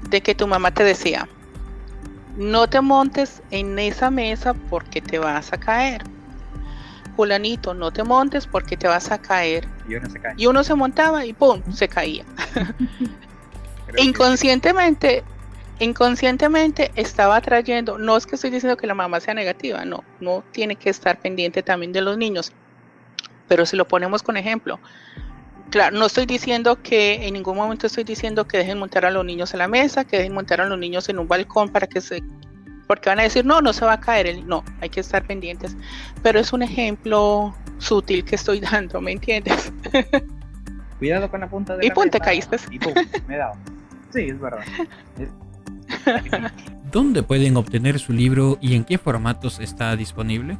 de 0.08 0.20
que 0.20 0.34
tu 0.34 0.46
mamá 0.46 0.72
te 0.72 0.84
decía 0.84 1.28
no 2.36 2.68
te 2.68 2.80
montes 2.80 3.42
en 3.50 3.78
esa 3.78 4.10
mesa 4.10 4.54
porque 4.54 5.00
te 5.00 5.18
vas 5.18 5.52
a 5.52 5.58
caer 5.58 6.04
Julanito, 7.18 7.74
no 7.74 7.90
te 7.90 8.04
montes 8.04 8.46
porque 8.46 8.76
te 8.76 8.86
vas 8.86 9.10
a 9.10 9.18
caer. 9.18 9.66
Y 9.88 9.96
uno 9.96 10.08
se 10.08 10.20
cae. 10.20 10.34
Y 10.36 10.46
uno 10.46 10.62
se 10.62 10.72
montaba 10.76 11.26
y 11.26 11.32
¡pum! 11.32 11.60
se 11.72 11.88
caía. 11.88 12.24
Inconscientemente, 13.98 15.24
inconscientemente 15.80 16.92
estaba 16.94 17.40
trayendo, 17.40 17.98
no 17.98 18.16
es 18.16 18.24
que 18.24 18.36
estoy 18.36 18.50
diciendo 18.50 18.76
que 18.76 18.86
la 18.86 18.94
mamá 18.94 19.18
sea 19.18 19.34
negativa, 19.34 19.84
no, 19.84 20.04
no 20.20 20.44
tiene 20.52 20.76
que 20.76 20.90
estar 20.90 21.18
pendiente 21.18 21.64
también 21.64 21.90
de 21.90 22.02
los 22.02 22.16
niños, 22.16 22.52
pero 23.48 23.66
si 23.66 23.76
lo 23.76 23.88
ponemos 23.88 24.22
con 24.22 24.36
ejemplo, 24.36 24.78
claro, 25.70 25.98
no 25.98 26.06
estoy 26.06 26.24
diciendo 26.26 26.80
que 26.80 27.26
en 27.26 27.34
ningún 27.34 27.56
momento 27.56 27.88
estoy 27.88 28.04
diciendo 28.04 28.46
que 28.46 28.58
dejen 28.58 28.78
montar 28.78 29.04
a 29.06 29.10
los 29.10 29.24
niños 29.24 29.52
en 29.54 29.58
la 29.58 29.66
mesa, 29.66 30.04
que 30.04 30.18
dejen 30.18 30.34
montar 30.34 30.60
a 30.60 30.66
los 30.66 30.78
niños 30.78 31.08
en 31.08 31.18
un 31.18 31.26
balcón 31.26 31.70
para 31.70 31.88
que 31.88 32.00
se, 32.00 32.22
porque 32.88 33.08
van 33.10 33.20
a 33.20 33.22
decir, 33.22 33.44
no, 33.44 33.60
no 33.60 33.72
se 33.72 33.84
va 33.84 33.92
a 33.92 34.00
caer, 34.00 34.26
el, 34.26 34.48
no, 34.48 34.64
hay 34.80 34.88
que 34.88 34.98
estar 35.00 35.24
pendientes, 35.24 35.76
pero 36.22 36.40
es 36.40 36.52
un 36.52 36.62
ejemplo 36.62 37.54
sutil 37.78 38.24
que 38.24 38.34
estoy 38.34 38.58
dando, 38.72 39.00
¿me 39.00 39.12
entiendes? 39.12 39.72
Cuidado 40.98 41.30
con 41.30 41.40
la 41.40 41.46
punta 41.48 41.76
de 41.76 41.86
Y 41.86 41.88
la 41.90 41.94
pum, 41.94 42.10
te 42.10 42.18
caíste. 42.18 42.56
Y 42.72 42.78
pum, 42.80 42.92
me 43.28 43.34
he 43.36 43.38
dado. 43.38 43.54
Sí, 44.12 44.22
es 44.22 44.40
verdad. 44.40 44.64
Es- 45.16 45.28
¿Dónde 46.90 47.22
pueden 47.22 47.56
obtener 47.58 47.98
su 47.98 48.12
libro 48.14 48.56
y 48.62 48.74
en 48.74 48.82
qué 48.84 48.96
formatos 48.98 49.60
está 49.60 49.94
disponible? 49.94 50.56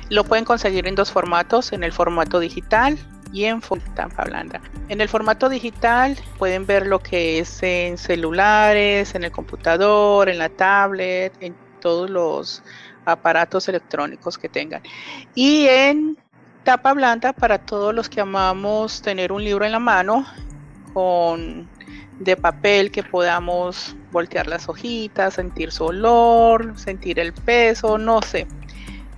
Lo 0.10 0.24
pueden 0.24 0.46
conseguir 0.46 0.88
en 0.88 0.96
dos 0.96 1.12
formatos, 1.12 1.72
en 1.74 1.84
el 1.84 1.94
formato 1.94 2.40
digital 2.40 2.98
y 3.32 3.46
en 3.46 3.62
tapa 3.94 4.24
blanda. 4.24 4.62
En 4.90 5.02
el 5.02 5.10
formato 5.10 5.50
digital 5.50 6.18
pueden 6.38 6.66
ver 6.66 6.88
lo 6.88 7.00
que 7.00 7.40
es 7.40 7.62
en 7.62 7.98
celulares, 7.98 9.16
en 9.16 9.24
el 9.24 9.32
computador, 9.32 10.30
en 10.30 10.38
la 10.38 10.50
tablet, 10.50 11.34
en 11.42 11.56
todos 11.82 12.10
los 12.10 12.64
aparatos 13.06 13.68
electrónicos 13.68 14.38
que 14.38 14.50
tengan. 14.50 14.82
Y 15.36 15.68
en 15.68 16.18
tapa 16.64 16.94
blanda 16.94 17.34
para 17.34 17.60
todos 17.60 17.94
los 17.94 18.10
que 18.10 18.22
amamos 18.22 19.02
tener 19.02 19.32
un 19.32 19.44
libro 19.44 19.66
en 19.66 19.72
la 19.72 19.80
mano 19.80 20.26
con 20.98 21.68
de 22.18 22.36
papel 22.36 22.90
que 22.90 23.04
podamos 23.04 23.96
voltear 24.12 24.48
las 24.48 24.68
hojitas, 24.68 25.36
sentir 25.36 25.72
su 25.72 25.86
olor, 25.86 26.74
sentir 26.76 27.20
el 27.20 27.34
peso, 27.34 28.00
no 28.00 28.24
sé. 28.24 28.48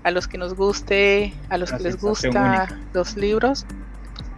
A 0.03 0.11
los 0.11 0.27
que 0.27 0.37
nos 0.37 0.55
guste, 0.55 1.33
a 1.47 1.57
los 1.57 1.71
que 1.71 1.79
les 1.83 2.01
gusta 2.01 2.67
los 2.93 3.15
libros, 3.15 3.65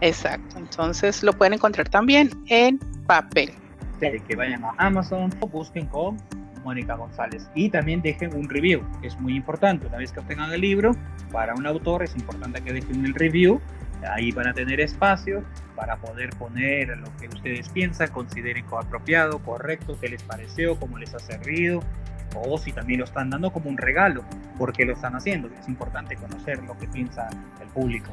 Exacto, 0.01 0.59
entonces 0.59 1.23
lo 1.23 1.33
pueden 1.33 1.53
encontrar 1.53 1.89
también 1.89 2.29
en 2.47 2.77
papel. 3.07 3.53
Que 3.99 4.35
vayan 4.35 4.63
a 4.63 4.73
Amazon 4.77 5.33
o 5.39 5.47
busquen 5.47 5.87
con 5.87 6.17
Mónica 6.63 6.95
González 6.95 7.49
y 7.55 7.69
también 7.69 8.03
dejen 8.03 8.35
un 8.35 8.47
review, 8.49 8.83
que 9.01 9.07
es 9.07 9.19
muy 9.19 9.35
importante. 9.35 9.87
Una 9.87 9.97
vez 9.97 10.11
que 10.11 10.19
obtengan 10.19 10.51
el 10.53 10.61
libro, 10.61 10.95
para 11.31 11.55
un 11.55 11.65
autor 11.65 12.03
es 12.03 12.15
importante 12.15 12.61
que 12.61 12.73
dejen 12.73 13.03
el 13.03 13.15
review. 13.15 13.59
Ahí 14.09 14.31
van 14.31 14.47
a 14.47 14.53
tener 14.53 14.79
espacio 14.79 15.43
para 15.75 15.97
poder 15.97 16.29
poner 16.31 16.97
lo 16.97 17.15
que 17.17 17.27
ustedes 17.27 17.69
piensan, 17.69 18.09
consideren 18.09 18.65
apropiado, 18.71 19.39
correcto, 19.39 19.97
qué 19.99 20.09
les 20.09 20.23
pareció, 20.23 20.79
cómo 20.79 20.97
les 20.97 21.13
ha 21.13 21.19
servido, 21.19 21.81
o 22.35 22.57
si 22.57 22.71
también 22.71 22.99
lo 22.99 23.05
están 23.05 23.29
dando 23.29 23.51
como 23.51 23.69
un 23.69 23.77
regalo, 23.77 24.23
porque 24.57 24.85
lo 24.85 24.93
están 24.93 25.15
haciendo. 25.15 25.49
Es 25.59 25.67
importante 25.67 26.15
conocer 26.15 26.63
lo 26.63 26.77
que 26.77 26.87
piensa 26.87 27.27
el 27.61 27.67
público 27.69 28.11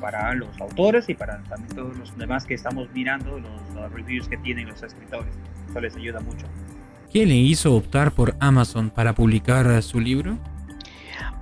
para 0.00 0.34
los 0.34 0.60
autores 0.60 1.08
y 1.08 1.14
para 1.14 1.42
también 1.42 1.74
todos 1.74 1.96
los 1.96 2.16
demás 2.16 2.46
que 2.46 2.54
estamos 2.54 2.88
mirando 2.92 3.38
los, 3.38 3.92
reviews 3.92 4.28
que 4.28 4.36
tienen 4.38 4.68
los 4.68 4.82
escritores. 4.82 5.32
Eso 5.68 5.80
les 5.80 5.96
ayuda 5.96 6.20
mucho. 6.20 6.46
¿Qué 7.12 7.26
le 7.26 7.34
hizo 7.34 7.74
optar 7.74 8.12
por 8.12 8.34
Amazon 8.40 8.90
para 8.90 9.14
publicar 9.14 9.82
su 9.82 10.00
libro? 10.00 10.38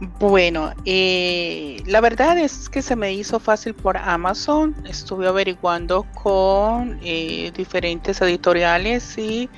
Bueno, 0.01 0.73
eh, 0.85 1.83
la 1.87 2.01
verdad 2.01 2.39
es 2.39 2.69
que 2.69 2.83
se 2.83 2.95
me 2.95 3.13
hizo 3.13 3.41
fácil 3.41 3.75
por 3.75 3.97
Amazon. 3.97 4.77
Estuve 4.87 5.27
averiguando 5.27 6.05
con 6.15 7.01
eh, 7.03 7.51
diferentes 7.57 8.21
editoriales 8.21 9.19
y 9.19 9.51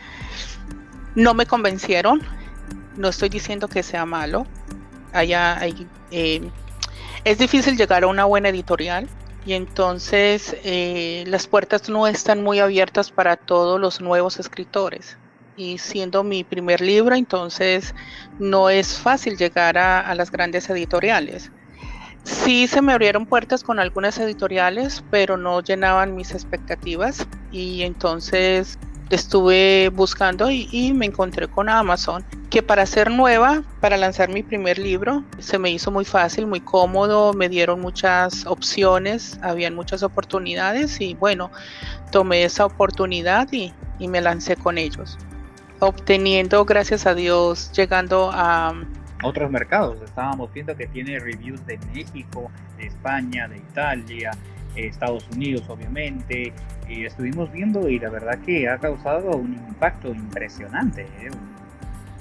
no 1.15 1.35
me 1.35 1.45
convencieron. 1.45 2.23
No 2.97 3.09
estoy 3.09 3.29
diciendo 3.29 3.69
que 3.69 3.83
sea 3.83 4.07
malo. 4.07 4.47
Allá 5.13 5.59
eh, 6.11 6.51
es 7.25 7.39
difícil 7.39 7.77
llegar 7.77 8.05
a 8.05 8.07
una 8.07 8.25
buena 8.25 8.49
editorial 8.49 9.09
y 9.45 9.53
entonces 9.55 10.57
eh, 10.65 11.25
las 11.27 11.47
puertas 11.47 11.89
no 11.89 12.07
están 12.07 12.43
muy 12.43 12.61
abiertas 12.61 13.11
para 13.11 13.37
todos 13.37 13.79
los 13.79 14.01
nuevos 14.01 14.39
escritores. 14.39 15.19
Y 15.61 15.77
siendo 15.77 16.25
mi 16.25 16.43
primer 16.43 16.81
libro, 16.81 17.15
entonces 17.15 17.95
no 18.39 18.71
es 18.71 18.99
fácil 18.99 19.37
llegar 19.37 19.77
a, 19.77 20.15
las 20.15 20.31
grandes 20.31 20.71
editoriales. 20.71 21.53
Sí 22.25 22.67
se 22.67 22.81
me 22.81 22.95
abrieron 22.95 23.27
puertas 23.27 23.63
con 23.63 23.79
algunas 23.79 24.19
editoriales, 24.19 25.05
pero 25.11 25.37
no 25.37 25.61
llenaban 25.61 26.17
mis 26.17 26.33
expectativas 26.33 27.27
y 27.53 27.83
entonces 27.83 28.79
estuve 29.11 29.91
buscando 29.91 30.51
y, 30.51 30.95
me 30.95 31.05
encontré 31.05 31.47
con 31.47 31.69
Amazon, 31.69 32.25
que 32.49 32.63
para 32.63 32.87
ser 32.87 33.11
nueva, 33.11 33.63
para 33.81 33.99
lanzar 33.99 34.31
mi 34.31 34.43
primer 34.43 34.79
libro, 34.79 35.25
se 35.41 35.59
me 35.59 35.71
hizo 35.71 35.91
muy 35.91 36.07
fácil, 36.07 36.47
muy 36.47 36.61
cómodo, 36.61 37.35
me 37.35 37.51
dieron 37.51 37.83
muchas 37.83 38.47
opciones, 38.47 39.39
habían 39.43 39.75
muchas 39.75 40.03
oportunidades 40.03 41.03
y 41.03 41.13
bueno, 41.15 41.51
tomé 42.13 42.45
esa 42.45 42.65
oportunidad 42.65 43.53
y, 43.53 43.75
me 44.09 44.23
lancé 44.23 44.57
con 44.57 44.79
ellos, 44.79 45.19
obteniendo, 45.81 46.65
gracias 46.65 47.07
a 47.07 47.15
Dios, 47.15 47.73
llegando 47.73 48.31
a 48.33 48.75
otros 49.23 49.51
mercados. 49.51 49.99
Estábamos 50.05 50.53
viendo 50.53 50.77
que 50.77 50.87
tiene 50.87 51.19
reviews 51.19 51.65
de 51.67 51.79
México, 51.95 52.51
de 52.79 52.87
España, 52.87 53.49
de 53.49 53.57
Italia, 53.57 54.31
Estados 54.77 55.29
Unidos 55.35 55.65
obviamente, 55.69 56.53
y 56.89 57.05
estuvimos 57.05 57.51
viendo 57.53 57.89
y 57.89 57.99
la 57.99 58.11
verdad 58.11 58.39
que 58.41 58.69
ha 58.69 58.79
causado 58.79 59.37
un 59.37 59.55
impacto 59.55 60.09
impresionante 60.09 61.03
¿eh? 61.03 61.31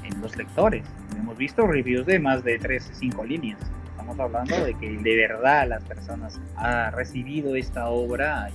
en 0.03 0.21
los 0.21 0.35
lectores. 0.35 0.85
Hemos 1.17 1.37
visto 1.37 1.65
reviews 1.67 2.05
de 2.05 2.19
más 2.19 2.43
de 2.43 2.57
3, 2.57 2.91
5 2.93 3.23
líneas. 3.25 3.59
Estamos 3.91 4.19
hablando 4.19 4.63
de 4.63 4.73
que 4.75 4.89
de 4.89 5.15
verdad 5.15 5.67
las 5.67 5.83
personas 5.83 6.39
han 6.55 6.91
recibido 6.93 7.55
esta 7.55 7.89
obra 7.89 8.49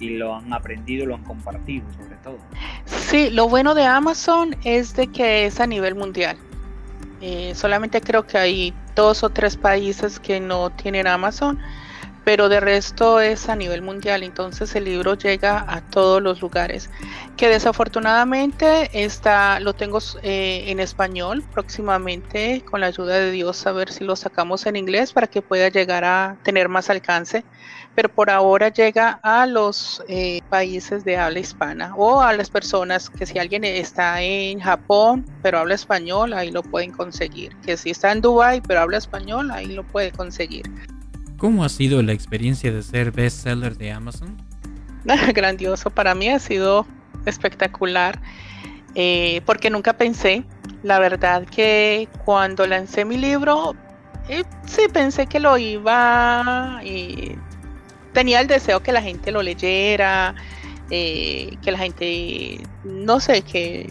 y 0.00 0.10
lo 0.16 0.34
han 0.34 0.52
aprendido, 0.52 1.06
lo 1.06 1.14
han 1.14 1.24
compartido 1.24 1.84
sobre 1.92 2.16
todo. 2.16 2.38
Sí, 2.86 3.30
lo 3.30 3.48
bueno 3.48 3.74
de 3.74 3.84
Amazon 3.84 4.56
es 4.64 4.94
de 4.96 5.06
que 5.06 5.46
es 5.46 5.60
a 5.60 5.66
nivel 5.66 5.94
mundial. 5.94 6.36
Eh, 7.20 7.52
solamente 7.54 8.00
creo 8.00 8.26
que 8.26 8.38
hay 8.38 8.74
dos 8.96 9.22
o 9.22 9.30
tres 9.30 9.56
países 9.56 10.18
que 10.18 10.40
no 10.40 10.70
tienen 10.70 11.06
Amazon 11.06 11.58
pero 12.24 12.48
de 12.48 12.60
resto 12.60 13.20
es 13.20 13.48
a 13.48 13.56
nivel 13.56 13.82
mundial, 13.82 14.22
entonces 14.22 14.74
el 14.76 14.84
libro 14.84 15.14
llega 15.14 15.64
a 15.66 15.80
todos 15.80 16.22
los 16.22 16.40
lugares. 16.40 16.90
Que 17.36 17.48
desafortunadamente 17.48 18.90
está, 18.92 19.58
lo 19.60 19.72
tengo 19.72 19.98
eh, 20.22 20.64
en 20.66 20.80
español 20.80 21.42
próximamente, 21.52 22.62
con 22.64 22.80
la 22.80 22.86
ayuda 22.86 23.14
de 23.14 23.30
Dios, 23.30 23.66
a 23.66 23.72
ver 23.72 23.90
si 23.90 24.04
lo 24.04 24.16
sacamos 24.16 24.66
en 24.66 24.76
inglés 24.76 25.12
para 25.12 25.26
que 25.26 25.40
pueda 25.42 25.68
llegar 25.70 26.04
a 26.04 26.36
tener 26.42 26.68
más 26.68 26.90
alcance. 26.90 27.44
Pero 27.94 28.08
por 28.08 28.30
ahora 28.30 28.68
llega 28.68 29.18
a 29.22 29.46
los 29.46 30.02
eh, 30.08 30.40
países 30.48 31.04
de 31.04 31.16
habla 31.16 31.40
hispana 31.40 31.94
o 31.96 32.20
a 32.20 32.32
las 32.32 32.48
personas 32.48 33.10
que 33.10 33.26
si 33.26 33.38
alguien 33.38 33.64
está 33.64 34.22
en 34.22 34.60
Japón 34.60 35.26
pero 35.42 35.58
habla 35.58 35.74
español, 35.74 36.32
ahí 36.32 36.50
lo 36.50 36.62
pueden 36.62 36.92
conseguir. 36.92 37.54
Que 37.64 37.76
si 37.76 37.90
está 37.90 38.12
en 38.12 38.20
Dubai 38.20 38.60
pero 38.60 38.80
habla 38.80 38.98
español, 38.98 39.50
ahí 39.50 39.66
lo 39.66 39.84
puede 39.84 40.12
conseguir. 40.12 40.70
¿Cómo 41.36 41.64
ha 41.64 41.68
sido 41.68 42.02
la 42.02 42.12
experiencia 42.12 42.70
de 42.70 42.82
ser 42.82 43.10
bestseller 43.10 43.76
de 43.76 43.92
Amazon? 43.92 44.36
Grandioso, 45.34 45.90
para 45.90 46.14
mí 46.14 46.28
ha 46.28 46.38
sido 46.38 46.86
espectacular, 47.26 48.20
eh, 48.94 49.40
porque 49.46 49.70
nunca 49.70 49.94
pensé, 49.94 50.44
la 50.82 50.98
verdad 50.98 51.44
que 51.44 52.08
cuando 52.24 52.66
lancé 52.66 53.04
mi 53.04 53.16
libro, 53.16 53.74
eh, 54.28 54.44
sí 54.66 54.82
pensé 54.92 55.26
que 55.26 55.40
lo 55.40 55.56
iba 55.58 56.80
y 56.84 57.36
tenía 58.20 58.42
el 58.42 58.48
deseo 58.48 58.80
que 58.80 58.92
la 58.92 59.00
gente 59.00 59.32
lo 59.32 59.40
leyera, 59.40 60.34
eh, 60.90 61.56
que 61.62 61.72
la 61.72 61.78
gente, 61.78 62.60
no 62.84 63.18
sé, 63.18 63.40
que, 63.40 63.90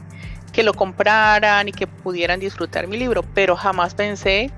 que 0.54 0.62
lo 0.62 0.76
compraran 0.76 1.68
y 1.68 1.72
que 1.72 1.88
pudieran 1.88 2.40
disfrutar 2.40 2.86
mi 2.86 2.96
libro, 2.96 3.24
pero 3.34 3.56
jamás 3.56 3.96
pensé 3.96 4.52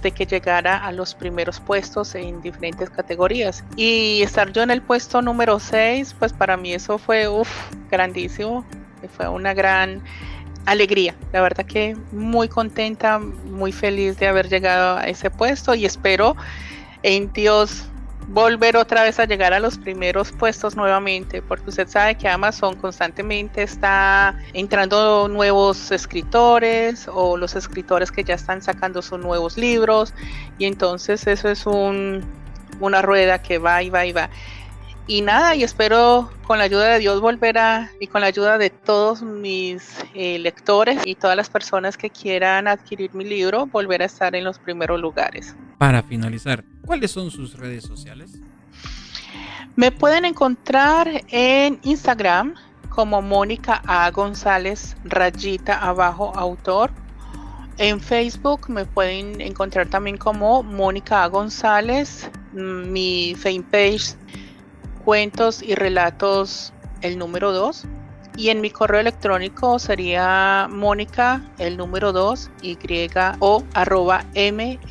de 0.00 0.12
que 0.12 0.24
llegara 0.24 0.78
a 0.78 0.92
los 0.92 1.14
primeros 1.14 1.60
puestos 1.60 2.14
en 2.14 2.40
diferentes 2.40 2.88
categorías. 2.88 3.62
Y 3.76 4.22
estar 4.22 4.50
yo 4.50 4.62
en 4.62 4.70
el 4.70 4.80
puesto 4.80 5.20
número 5.20 5.60
6, 5.60 6.16
pues 6.18 6.32
para 6.32 6.56
mí 6.56 6.72
eso 6.72 6.96
fue 6.96 7.28
uf, 7.28 7.50
grandísimo. 7.90 8.64
Fue 9.14 9.28
una 9.28 9.52
gran 9.52 10.02
alegría. 10.64 11.14
La 11.34 11.42
verdad 11.42 11.66
que 11.66 11.98
muy 12.12 12.48
contenta, 12.48 13.18
muy 13.18 13.72
feliz 13.72 14.18
de 14.18 14.26
haber 14.26 14.48
llegado 14.48 14.96
a 14.96 15.04
ese 15.04 15.28
puesto 15.28 15.74
y 15.74 15.84
espero 15.84 16.34
en 17.02 17.30
Dios 17.34 17.90
volver 18.28 18.76
otra 18.76 19.02
vez 19.02 19.18
a 19.18 19.24
llegar 19.24 19.54
a 19.54 19.60
los 19.60 19.78
primeros 19.78 20.32
puestos 20.32 20.76
nuevamente, 20.76 21.40
porque 21.40 21.70
usted 21.70 21.88
sabe 21.88 22.14
que 22.16 22.28
Amazon 22.28 22.76
constantemente 22.76 23.62
está 23.62 24.38
entrando 24.52 25.28
nuevos 25.28 25.90
escritores 25.90 27.08
o 27.12 27.36
los 27.36 27.56
escritores 27.56 28.12
que 28.12 28.24
ya 28.24 28.34
están 28.34 28.62
sacando 28.62 29.00
sus 29.00 29.18
nuevos 29.18 29.56
libros 29.56 30.12
y 30.58 30.66
entonces 30.66 31.26
eso 31.26 31.48
es 31.48 31.66
un, 31.66 32.22
una 32.80 33.00
rueda 33.00 33.40
que 33.40 33.58
va 33.58 33.82
y 33.82 33.90
va 33.90 34.04
y 34.04 34.12
va. 34.12 34.28
Y 35.08 35.22
nada, 35.22 35.56
y 35.56 35.64
espero 35.64 36.30
con 36.46 36.58
la 36.58 36.64
ayuda 36.64 36.92
de 36.92 36.98
Dios 36.98 37.22
volver 37.22 37.56
a, 37.56 37.90
y 37.98 38.06
con 38.08 38.20
la 38.20 38.26
ayuda 38.26 38.58
de 38.58 38.68
todos 38.68 39.22
mis 39.22 40.04
eh, 40.14 40.38
lectores 40.38 41.00
y 41.06 41.14
todas 41.14 41.34
las 41.34 41.48
personas 41.48 41.96
que 41.96 42.10
quieran 42.10 42.68
adquirir 42.68 43.14
mi 43.14 43.24
libro, 43.24 43.64
volver 43.64 44.02
a 44.02 44.04
estar 44.04 44.36
en 44.36 44.44
los 44.44 44.58
primeros 44.58 45.00
lugares. 45.00 45.56
Para 45.78 46.02
finalizar, 46.02 46.62
¿cuáles 46.84 47.10
son 47.10 47.30
sus 47.30 47.58
redes 47.58 47.84
sociales? 47.84 48.38
Me 49.76 49.90
pueden 49.90 50.26
encontrar 50.26 51.24
en 51.28 51.80
Instagram 51.84 52.54
como 52.90 53.22
Mónica 53.22 53.82
A. 53.86 54.10
González, 54.10 54.94
rayita 55.04 55.78
abajo, 55.78 56.32
autor. 56.36 56.90
En 57.78 57.98
Facebook 58.00 58.68
me 58.68 58.84
pueden 58.84 59.40
encontrar 59.40 59.86
también 59.86 60.18
como 60.18 60.62
Mónica 60.62 61.24
A. 61.24 61.28
González, 61.28 62.28
mm, 62.52 62.92
mi 62.92 63.34
fanpage 63.38 64.16
cuentos 65.08 65.62
y 65.62 65.74
relatos 65.74 66.74
el 67.00 67.16
número 67.16 67.50
2. 67.52 67.86
Y 68.36 68.50
en 68.50 68.60
mi 68.60 68.68
correo 68.68 69.00
electrónico 69.00 69.78
sería 69.78 70.68
mónica 70.70 71.50
el 71.56 71.78
número 71.78 72.12
2 72.12 72.50
y 72.60 72.76
o 73.38 73.64
arroba 73.72 74.26
msn.com. 74.34 74.84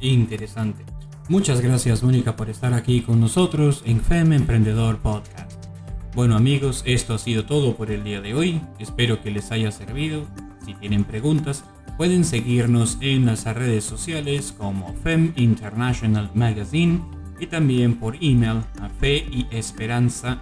Interesante. 0.00 0.84
Muchas 1.30 1.62
gracias 1.62 2.02
Mónica 2.02 2.36
por 2.36 2.50
estar 2.50 2.74
aquí 2.74 3.00
con 3.00 3.18
nosotros 3.18 3.82
en 3.86 4.02
FEM 4.02 4.34
Emprendedor 4.34 4.98
Podcast. 4.98 5.64
Bueno 6.14 6.36
amigos, 6.36 6.82
esto 6.84 7.14
ha 7.14 7.18
sido 7.18 7.46
todo 7.46 7.76
por 7.76 7.90
el 7.90 8.04
día 8.04 8.20
de 8.20 8.34
hoy. 8.34 8.60
Espero 8.78 9.22
que 9.22 9.30
les 9.30 9.50
haya 9.52 9.72
servido. 9.72 10.26
Si 10.66 10.74
tienen 10.74 11.04
preguntas, 11.04 11.64
pueden 11.96 12.26
seguirnos 12.26 12.98
en 13.00 13.24
las 13.24 13.46
redes 13.46 13.84
sociales 13.84 14.52
como 14.58 14.92
FEM 15.02 15.32
International 15.36 16.30
Magazine 16.34 17.00
y 17.42 17.46
también 17.46 17.96
por 17.96 18.16
email 18.20 18.62
a 18.80 18.88
fe 18.88 19.26
y 19.30 19.46
esperanza 19.50 20.40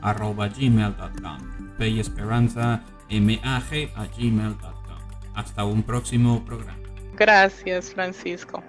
arroba 0.00 0.48
gmail.com 0.48 1.38
fe 1.76 1.88
esperanza 1.98 2.80
a 3.96 4.06
gmail.com 4.06 4.72
hasta 5.34 5.64
un 5.64 5.82
próximo 5.82 6.44
programa. 6.44 6.78
Gracias 7.16 7.92
Francisco 7.92 8.62